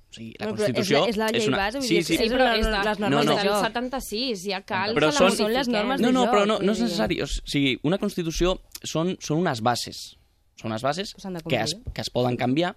[0.07, 1.57] O sigui, la No, però és Constitució la- és la llei una...
[1.57, 3.49] base, sí, dir, sí, és Sí, però les- és de, les normes no, de del
[3.51, 3.65] joc.
[3.67, 6.71] 76, ja cal Però que són- la són les normes No, no, però no, no
[6.71, 7.19] és necessari.
[7.21, 8.55] O sigui, una Constitució
[8.88, 10.13] són, són unes bases.
[10.58, 11.14] Són unes bases
[11.45, 12.74] Que es, que es poden canviar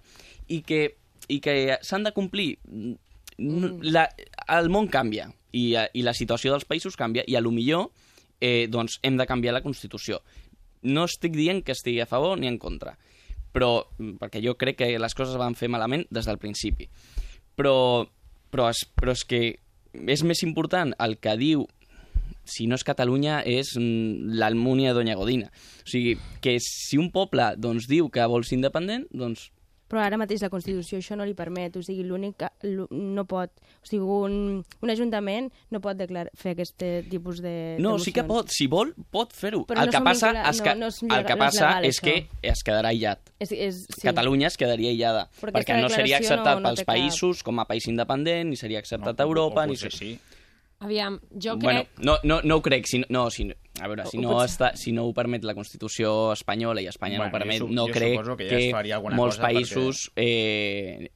[0.47, 0.83] i que,
[1.27, 2.55] i que s'han de complir.
[2.67, 2.99] Mm,
[3.89, 4.03] La,
[4.53, 7.87] el món canvia i, i la situació dels països canvia i a lo millor
[8.41, 10.19] eh, doncs hem de canviar la Constitució.
[10.83, 12.93] No estic dient que estigui a favor ni en contra,
[13.53, 16.89] però, perquè jo crec que les coses van fer malament des del principi.
[17.57, 18.05] Però,
[18.51, 19.41] però, és, però és que
[19.91, 21.65] és més important el que diu
[22.43, 25.51] si no és Catalunya, és mm, l'Almúnia Doña Godina.
[25.85, 29.49] O sigui, que si un poble doncs, diu que vol ser independent, doncs
[29.91, 32.47] però ara mateix la Constitució això no li permet, o sigui, l'únic que
[32.95, 36.77] no pot, o sigui, un, un ajuntament no pot declarar, fer aquest
[37.11, 39.65] tipus de No, de sí que pot, si vol, pot fer-ho.
[39.67, 41.43] Però El no que passa vincula- és que, no, no és el legal- que no
[41.43, 42.15] és passa legal, és que
[42.53, 43.33] es quedarà aïllat.
[43.43, 44.05] És, és, sí.
[44.07, 46.95] Catalunya es quedaria aïllada, Però perquè aquesta no seria acceptat no- no pels té cap-
[46.95, 49.73] països com a país independent, ni seria acceptat a Europa, ni...
[49.75, 50.13] potser sí.
[50.81, 52.05] Aviam, jo Bueno, crec...
[52.05, 53.45] no, no, no ho crec, si, no, si,
[53.79, 57.29] a veure, si no, està, si no ho permet la Constitució espanyola i Espanya Bueno,
[57.29, 61.11] no ho permet, jo no jo crec que ja molts cosa perquè- països eh,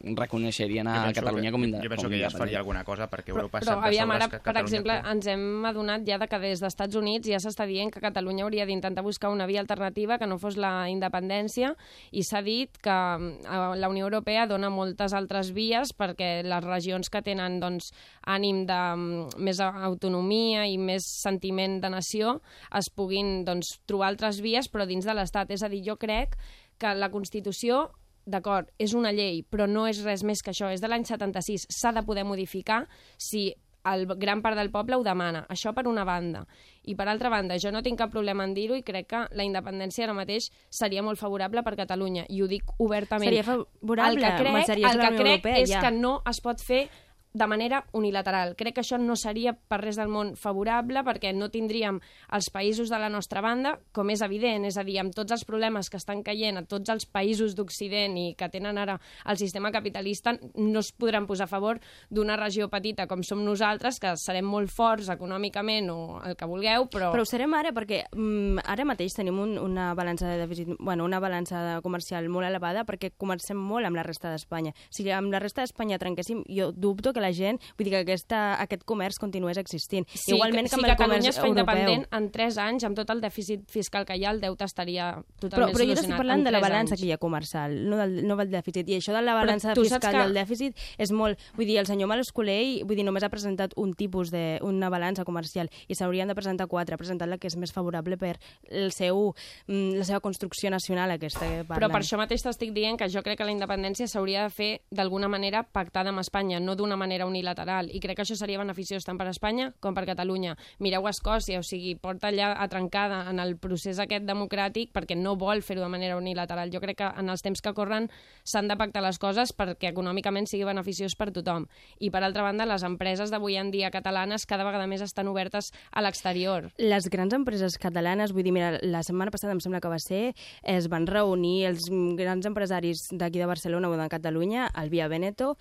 [0.00, 2.38] reconeixerien a Jo penso Catalunya que, com, inde jo penso que ja es independent.
[2.38, 5.10] faria alguna cosa perquè Però, Europa però de aviam, ara, que per Catalunya exemple, té.
[5.10, 8.66] ens hem adonat ja de que des d'Estats Units ja s'està dient que Catalunya hauria
[8.66, 11.74] d'intentar buscar una via alternativa que no fos la independència
[12.12, 17.10] i s'ha dit que eh, la Unió Europea dona moltes altres vies perquè les regions
[17.10, 17.90] que tenen doncs,
[18.26, 22.40] ànim de mm, més autonomia i més sentiment de nació
[22.74, 25.50] es puguin doncs, trobar altres vies però dins de l'Estat.
[25.50, 26.36] És a dir, jo crec
[26.78, 27.90] que la Constitució
[28.30, 30.70] d'acord, és una llei, però no és res més que això.
[30.72, 31.68] És de l'any 76.
[31.72, 32.84] S'ha de poder modificar
[33.16, 33.50] si
[33.92, 35.44] el gran part del poble ho demana.
[35.48, 36.44] Això per una banda.
[36.88, 39.46] I per altra banda, jo no tinc cap problema en dir-ho i crec que la
[39.46, 42.26] independència ara mateix seria molt favorable per Catalunya.
[42.28, 43.28] I ho dic obertament.
[43.28, 45.82] Seria favorable, El que crec, el que crec Europea, és ja.
[45.84, 46.86] que no es pot fer
[47.32, 48.54] de manera unilateral.
[48.56, 52.00] Crec que això no seria per res del món favorable perquè no tindríem
[52.34, 55.44] els països de la nostra banda, com és evident, és a dir, amb tots els
[55.48, 58.98] problemes que estan caient a tots els països d'Occident i que tenen ara
[59.28, 64.00] el sistema capitalista, no es podran posar a favor d'una regió petita com som nosaltres,
[64.00, 67.12] que serem molt forts econòmicament o el que vulgueu, però...
[67.14, 71.04] Però ho serem ara perquè mm, ara mateix tenim un, una balança de dèficit, bueno,
[71.04, 74.74] una balança comercial molt elevada perquè comencem molt amb la resta d'Espanya.
[74.90, 78.60] Si amb la resta d'Espanya trenquéssim, jo dubto que la gent, vull dir que aquesta,
[78.62, 80.06] aquest comerç continués existint.
[80.14, 82.96] Sí, Igualment que, que si amb el Catalunya es fa independent, en 3 anys, amb
[82.96, 85.96] tot el dèficit fiscal que hi ha, el deute estaria Però, totalment però jo solucionat.
[86.04, 87.00] t'estic parlant de la balança anys.
[87.00, 88.88] que hi ha comercial, no del, no del dèficit.
[88.88, 91.38] I això de la Però balança fiscal que- i el dèficit és molt...
[91.56, 94.58] Vull dir, el senyor Malos Colell vull dir, només ha presentat un tipus de...
[94.62, 96.94] una balança comercial i s'haurien de presentar quatre.
[96.94, 98.36] Ha presentat la que és més favorable per
[98.70, 99.34] el seu,
[99.66, 101.78] mm, la seva construcció nacional aquesta que parlen.
[101.78, 104.80] Però per això mateix t'estic dient que jo crec que la independència s'hauria de fer
[104.90, 107.88] d'alguna manera pactada amb Espanya, no d'una manera unilateral.
[107.94, 110.56] I crec que això seria beneficiós tant per Espanya com per Catalunya.
[110.78, 115.36] Mireu a Escòcia, o sigui, porta allà atrancada en el procés aquest democràtic perquè no
[115.40, 116.72] vol fer-ho de manera unilateral.
[116.72, 118.08] Jo crec que en els temps que corren
[118.44, 121.66] s'han de pactar les coses perquè econòmicament sigui beneficiós per tothom.
[121.98, 125.72] I per altra banda, les empreses d'avui en dia catalanes cada vegada més estan obertes
[125.90, 126.70] a l'exterior.
[126.78, 130.34] Les grans empreses catalanes, vull dir, mira, la setmana passada em sembla que va ser,
[130.62, 131.88] es van reunir els
[132.18, 135.56] grans empresaris d'aquí de Barcelona o de Catalunya, al Via Veneto,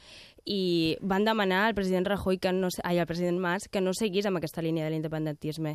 [0.48, 4.26] i van demanar al president Rajoy, que no, ai, al president Mas, que no seguís
[4.30, 5.74] amb aquesta línia de l'independentisme.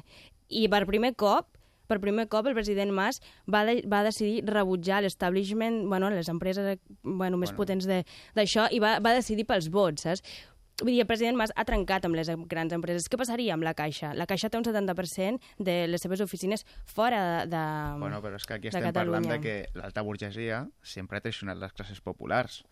[0.49, 1.51] I per primer cop,
[1.91, 6.79] per primer cop el president Mas va, de, va decidir rebutjar l'establishment, bueno, les empreses
[7.03, 7.59] bueno, més Bueno.
[7.59, 8.05] potents de-
[8.35, 10.23] d'això, i va, va decidir pels vots, saps?
[10.81, 13.05] Vull dir, el president Mas ha trencat amb les grans empreses.
[13.13, 14.15] Què passaria amb la Caixa?
[14.17, 18.47] La Caixa té un 70% de les seves oficines fora de, de Bueno, però és
[18.49, 19.37] que aquí estem parlant Catalunya.
[19.37, 22.65] de que l'alta burgesia sempre ha traicionat les classes populars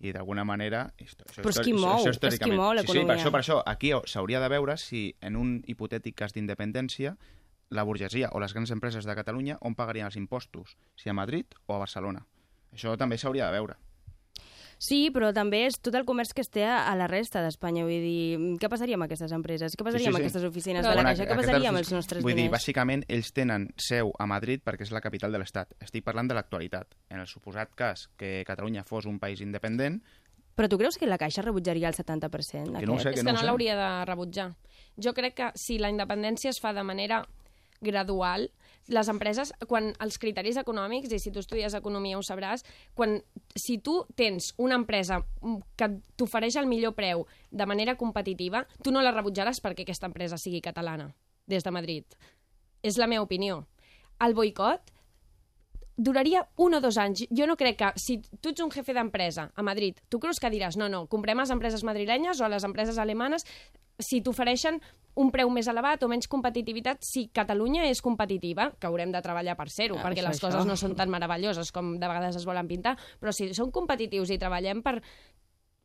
[0.00, 0.84] i d'alguna manera...
[0.98, 3.16] Això, Però és qui mou, això és qui mou Sí, sí, per l'economia.
[3.16, 7.16] això, per això, aquí s'hauria de veure si en un hipotètic cas d'independència
[7.70, 11.46] la burgesia o les grans empreses de Catalunya on pagarien els impostos, si a Madrid
[11.66, 12.26] o a Barcelona.
[12.72, 13.76] Això també s'hauria de veure.
[14.78, 17.82] Sí, però també és tot el comerç que es té a la resta d'Espanya.
[17.82, 19.74] Vull dir, què passaria amb aquestes empreses?
[19.74, 21.26] Què passaria amb aquestes oficines de la Bueno, Caixa?
[21.26, 22.54] Què passaria amb els nostres Vull dir, diners?
[22.54, 25.74] bàsicament, ells tenen seu a Madrid perquè és la capital de l'Estat.
[25.82, 26.94] Estic parlant de l'actualitat.
[27.10, 30.00] En el suposat cas que Catalunya fos un país independent,
[30.58, 32.80] Però tu creus que la Caixa rebutjaria el 70%?
[32.80, 34.56] Que no sé, és que que no no l'hauria de rebutjar.
[34.98, 37.20] Jo crec que si la independència es fa de manera
[37.80, 38.50] gradual,
[38.88, 42.64] les empreses, quan els criteris econòmics, i si tu estudies economia ho sabràs,
[42.96, 43.18] quan,
[43.54, 45.20] si tu tens una empresa
[45.76, 50.40] que t'ofereix el millor preu de manera competitiva, tu no la rebutjaràs perquè aquesta empresa
[50.40, 51.10] sigui catalana,
[51.46, 52.18] des de Madrid.
[52.82, 53.66] És la meva opinió.
[54.24, 54.94] El boicot
[55.98, 57.26] duraria un o dos anys.
[57.28, 60.50] Jo no crec que, si tu ets un jefe d'empresa a Madrid, tu creus que
[60.50, 63.44] diràs, no, no, comprem les empreses madrilenyes o les empreses alemanes
[63.98, 64.78] si t'ofereixen
[65.18, 69.56] un preu més elevat o menys competitivitat, si Catalunya és competitiva, que haurem de treballar
[69.58, 70.46] per ser-ho, Ah, perquè això, les això.
[70.46, 74.30] coses no són tan meravelloses com de vegades es volen pintar, però si són competitius
[74.30, 75.00] i treballem per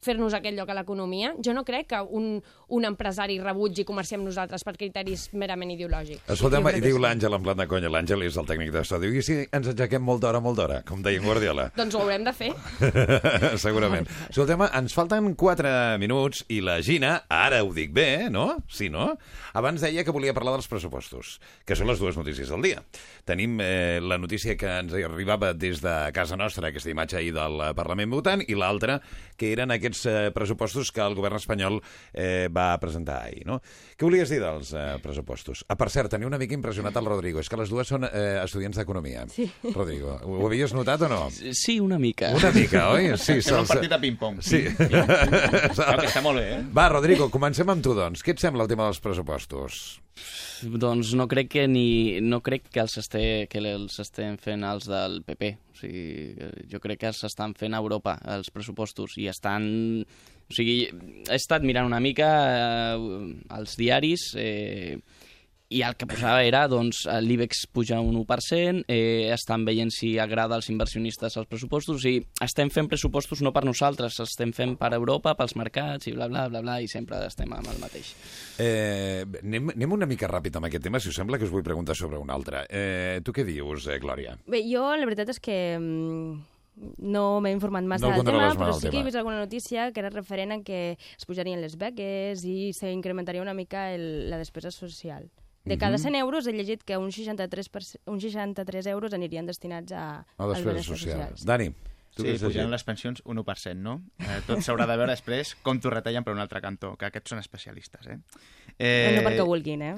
[0.05, 1.33] fer-nos aquest lloc a l'economia.
[1.43, 2.37] Jo no crec que un,
[2.73, 6.25] un empresari rebutgi comerciar amb nosaltres per criteris merament ideològics.
[6.35, 9.23] Escolta'm, i diu l'Àngel en plan de conya, l'Àngel és el tècnic de diu, i
[9.25, 11.69] si ens aixequem molt d'hora, molt d'hora, com deia en Guardiola?
[11.79, 12.51] Doncs ho haurem de fer.
[13.65, 14.07] Segurament.
[14.29, 18.47] Escoltem, ens falten 4 minuts i la Gina, ara ho dic bé, no?
[18.71, 19.13] Sí, no?
[19.53, 21.37] Abans deia que volia parlar dels pressupostos,
[21.67, 22.81] que són les dues notícies del dia.
[23.29, 27.61] Tenim eh, la notícia que ens arribava des de casa nostra, aquesta imatge ahir del
[27.61, 28.97] eh, Parlament votant, i l'altra,
[29.37, 31.79] que eren aquests eh, pressupostos que el govern espanyol
[32.11, 33.59] eh, va presentar ahir, no?
[33.97, 35.63] Què volies dir dels eh, pressupostos?
[35.69, 38.39] Ah, per cert, tenia una mica impressionat el Rodrigo, és que les dues són eh,
[38.43, 39.25] estudiants d'Economia.
[39.33, 39.47] Sí.
[39.73, 41.21] Rodrigo, ho, ho havies notat o no?
[41.33, 42.33] Sí, una mica.
[42.37, 43.11] Una mica, oi?
[43.17, 44.41] Sí, Fem un partit de ping-pong.
[44.45, 44.63] Sí.
[44.77, 46.61] Clar, que està molt bé, eh?
[46.75, 48.23] Va, Rodrigo, comencem amb tu, doncs.
[48.25, 49.83] Què et sembla el tema dels pressupostos?
[50.63, 54.87] Doncs no crec que ni no crec que els, esté, que els estem fent els
[54.89, 55.49] del PP.
[55.73, 56.05] O sigui,
[56.71, 59.65] jo crec que els estan fent a Europa, els pressupostos, i estan...
[60.43, 63.19] O sigui, he estat mirant una mica eh,
[63.57, 64.99] els diaris eh,
[65.73, 70.57] i el que posava era, doncs, l'IBEX puja un 1%, eh, estan veient si agrada
[70.59, 75.35] als inversionistes els pressupostos, sigui, estem fent pressupostos no per nosaltres, estem fent per Europa,
[75.39, 78.13] pels mercats, i bla, bla, bla, bla, i sempre estem amb el mateix.
[78.61, 81.65] Eh, anem, anem una mica ràpid amb aquest tema, si us sembla que us vull
[81.65, 82.65] preguntar sobre un altre.
[82.69, 84.37] Eh, tu què dius, eh, Glòria?
[84.45, 86.53] Bé, jo la veritat és que mm,
[87.05, 89.91] no m'he informat massa No el del tema, però sí que he vist alguna notícia
[89.93, 94.41] que era referent a que es pujarien les beques i s'incrementaria una mica el, la
[94.41, 95.29] despesa social.
[95.65, 96.03] De cada Mhm.
[96.03, 100.43] 100 euros he llegit que uns 63, per, uns 63 euros anirien destinats a, A
[100.43, 101.29] al despesa benestar social.
[101.29, 101.45] social.
[101.47, 101.69] Dani,
[102.13, 102.71] tu Sí, què has pujaran llegit?
[102.71, 104.01] les pensions un 1%, no?
[104.19, 107.29] Eh, tot s'haurà de veure després com t'ho retallen per un altre cantó, que aquests
[107.29, 108.19] són especialistes, eh?
[108.77, 109.21] Eh...
[109.21, 109.95] No perquè ho vulguin, eh?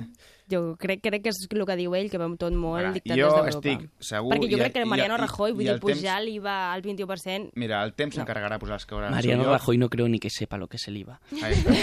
[0.51, 3.25] Jo crec, crec que és el que diu ell, que vam tot molt dictat jo
[3.31, 3.49] des d'Europa.
[3.49, 6.21] estic segur Perquè jo i- crec que Mariano i- Rajoy, vull i dir, temps- pujar
[6.21, 7.51] l'IVA al 21%...
[7.55, 9.59] Mira, el temps s'encarregarà de posar les coses Mariano al seu lloc.
[9.59, 11.19] Rajoy no creo ni que sepa lo que es el IVA.
[11.41, 11.73] Ahí està.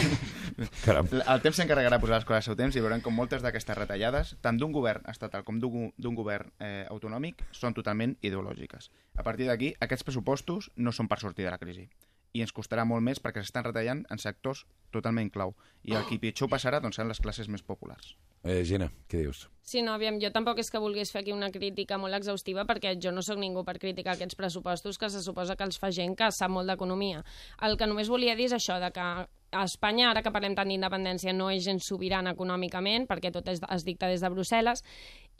[0.85, 1.09] Caram.
[1.27, 3.77] El temps s'encarregarà de posar les coses al seu temps i veurem com moltes d'aquestes
[3.77, 8.91] retallades, tant d'un govern estatal com d'un govern eh, autonòmic, són totalment ideològiques.
[9.17, 11.89] A partir d'aquí, aquests pressupostos no són per sortir de la crisi
[12.33, 14.65] i ens costarà molt més perquè s'estan retallant en sectors
[14.95, 15.55] totalment clau.
[15.85, 18.15] I el qui pitjor ho passarà doncs, seran les classes més populars.
[18.43, 19.47] Eh, Gina, què dius?
[19.63, 22.97] Sí, no, aviam, jo tampoc és que volgués fer aquí una crítica molt exhaustiva perquè
[23.03, 26.17] jo no sóc ningú per criticar aquests pressupostos que se suposa que els fa gent
[26.19, 27.23] que sap molt d'economia.
[27.63, 29.07] El que només volia dir és això, de que
[29.53, 33.61] a Espanya, ara que parlem tant d'independència, no és gens sobirana econòmicament, perquè tot es,
[33.61, 34.81] es dicta des de Brussel·les,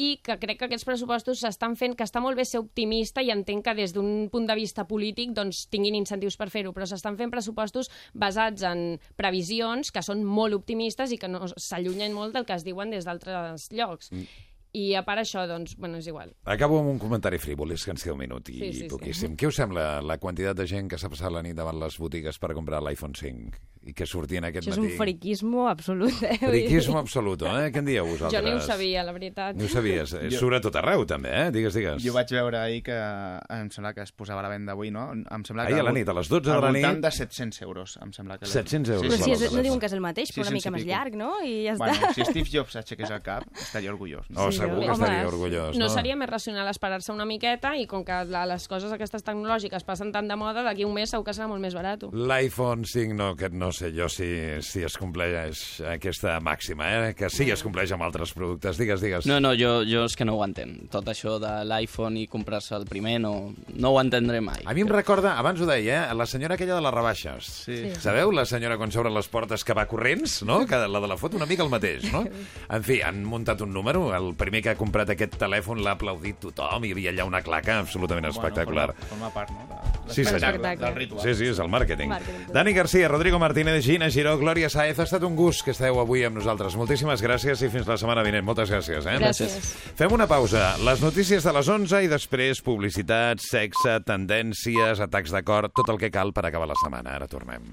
[0.01, 3.33] i que crec que aquests pressupostos s'estan fent, que està molt bé ser optimista i
[3.33, 7.17] entenc que des d'un punt de vista polític doncs, tinguin incentius per fer-ho, però s'estan
[7.17, 8.85] fent pressupostos basats en
[9.17, 13.09] previsions que són molt optimistes i que no s'allunyen molt del que es diuen des
[13.09, 14.12] d'altres llocs.
[14.13, 14.29] Mm.
[14.73, 16.31] I a part això, doncs, bueno, és igual.
[16.49, 18.89] Acabo amb un comentari frívol, és que ens queda un minut i Sí, sí, sí.
[18.89, 19.35] poquíssim.
[19.37, 22.39] Què us sembla la quantitat de gent que s'ha passat la nit davant les botigues
[22.41, 24.97] per comprar l'iPhone 5 i que sortien aquest Això és un matí?
[24.97, 26.37] friquismo absolut, eh?
[26.39, 27.71] Friquismo absolut, eh?
[27.75, 28.37] Què en dieu vosaltres?
[28.37, 29.57] Jo ni ho sabia, la veritat.
[29.57, 30.13] Ni ho sabies.
[30.15, 31.51] Eh, Jo- Surt a tot arreu, també, eh?
[31.51, 32.03] Digues, digues.
[32.05, 35.09] Jo vaig veure ahir que em sembla que es posava a la venda avui, no?
[35.13, 36.95] Em sembla que Ahir a la al- nit, a les 12 de al la voltant
[37.01, 37.05] nit.
[37.05, 38.47] de 700 euros, em sembla que...
[38.47, 40.71] 700 euros Però si és, no diuen que és el mateix, però una 600 mica
[40.77, 41.33] més llarg, no?
[41.43, 42.13] I ja Bueno, està.
[42.15, 44.27] si Steve Jobs aixequés el cap, estaria orgullós.
[44.37, 45.77] Oh, segur que Home, estaria orgullós.
[45.77, 45.91] No no?
[45.91, 50.13] seria més racional esperar-se una miqueta i com que la, les coses aquestes tecnològiques passen
[50.13, 52.07] tant de moda, d'aquí un mes segur que serà molt més barat.
[52.13, 54.29] L'iPhone 5, no, que no sé jo si,
[54.63, 57.15] si es compleix aquesta màxima, eh?
[57.19, 58.79] que sí es compleix amb altres productes.
[58.81, 59.27] Digues, digues.
[59.27, 60.87] No, no, jo, jo és que no ho entenc.
[60.93, 64.63] Tot això de l'iPhone i comprar-se el primer no, no ho entendré mai.
[64.67, 66.15] A mi em recorda, abans ho deia, eh?
[66.19, 67.51] la senyora aquella de les rebaixes.
[67.67, 67.77] Sí.
[67.83, 67.95] Sí.
[68.03, 70.63] Sabeu, la senyora quan s'obren les portes que va corrents, no?
[70.69, 72.25] Que la de la foto una mica el mateix, no?
[72.69, 76.39] En fi, han muntat un número, el primer que ha comprat aquest telèfon l'ha aplaudit
[76.43, 78.91] tothom, hi havia allà una claca absolutament espectacular.
[78.93, 79.81] Bueno, forma, forma part, no?
[80.07, 80.59] De, Sí, senyor.
[80.61, 81.23] del ritual.
[81.23, 82.11] Sí, sí, és el màrqueting.
[82.11, 82.53] Màrqueting.
[82.53, 86.25] Dani Garcia, Rodrigo Martínez, Gina Giró, Glòria Saez, ha estat un gust que esteu avui
[86.27, 86.75] amb nosaltres.
[86.75, 88.43] Moltíssimes gràcies i fins la setmana vinent.
[88.43, 89.07] Moltes gràcies.
[89.07, 89.15] Eh?
[89.23, 89.55] Gràcies.
[90.01, 90.73] Fem una pausa.
[90.83, 96.03] Les notícies de les 11 i després publicitat, sexe, tendències, atacs de cor, tot el
[96.03, 97.15] que cal per acabar la setmana.
[97.21, 97.71] Ara tornem.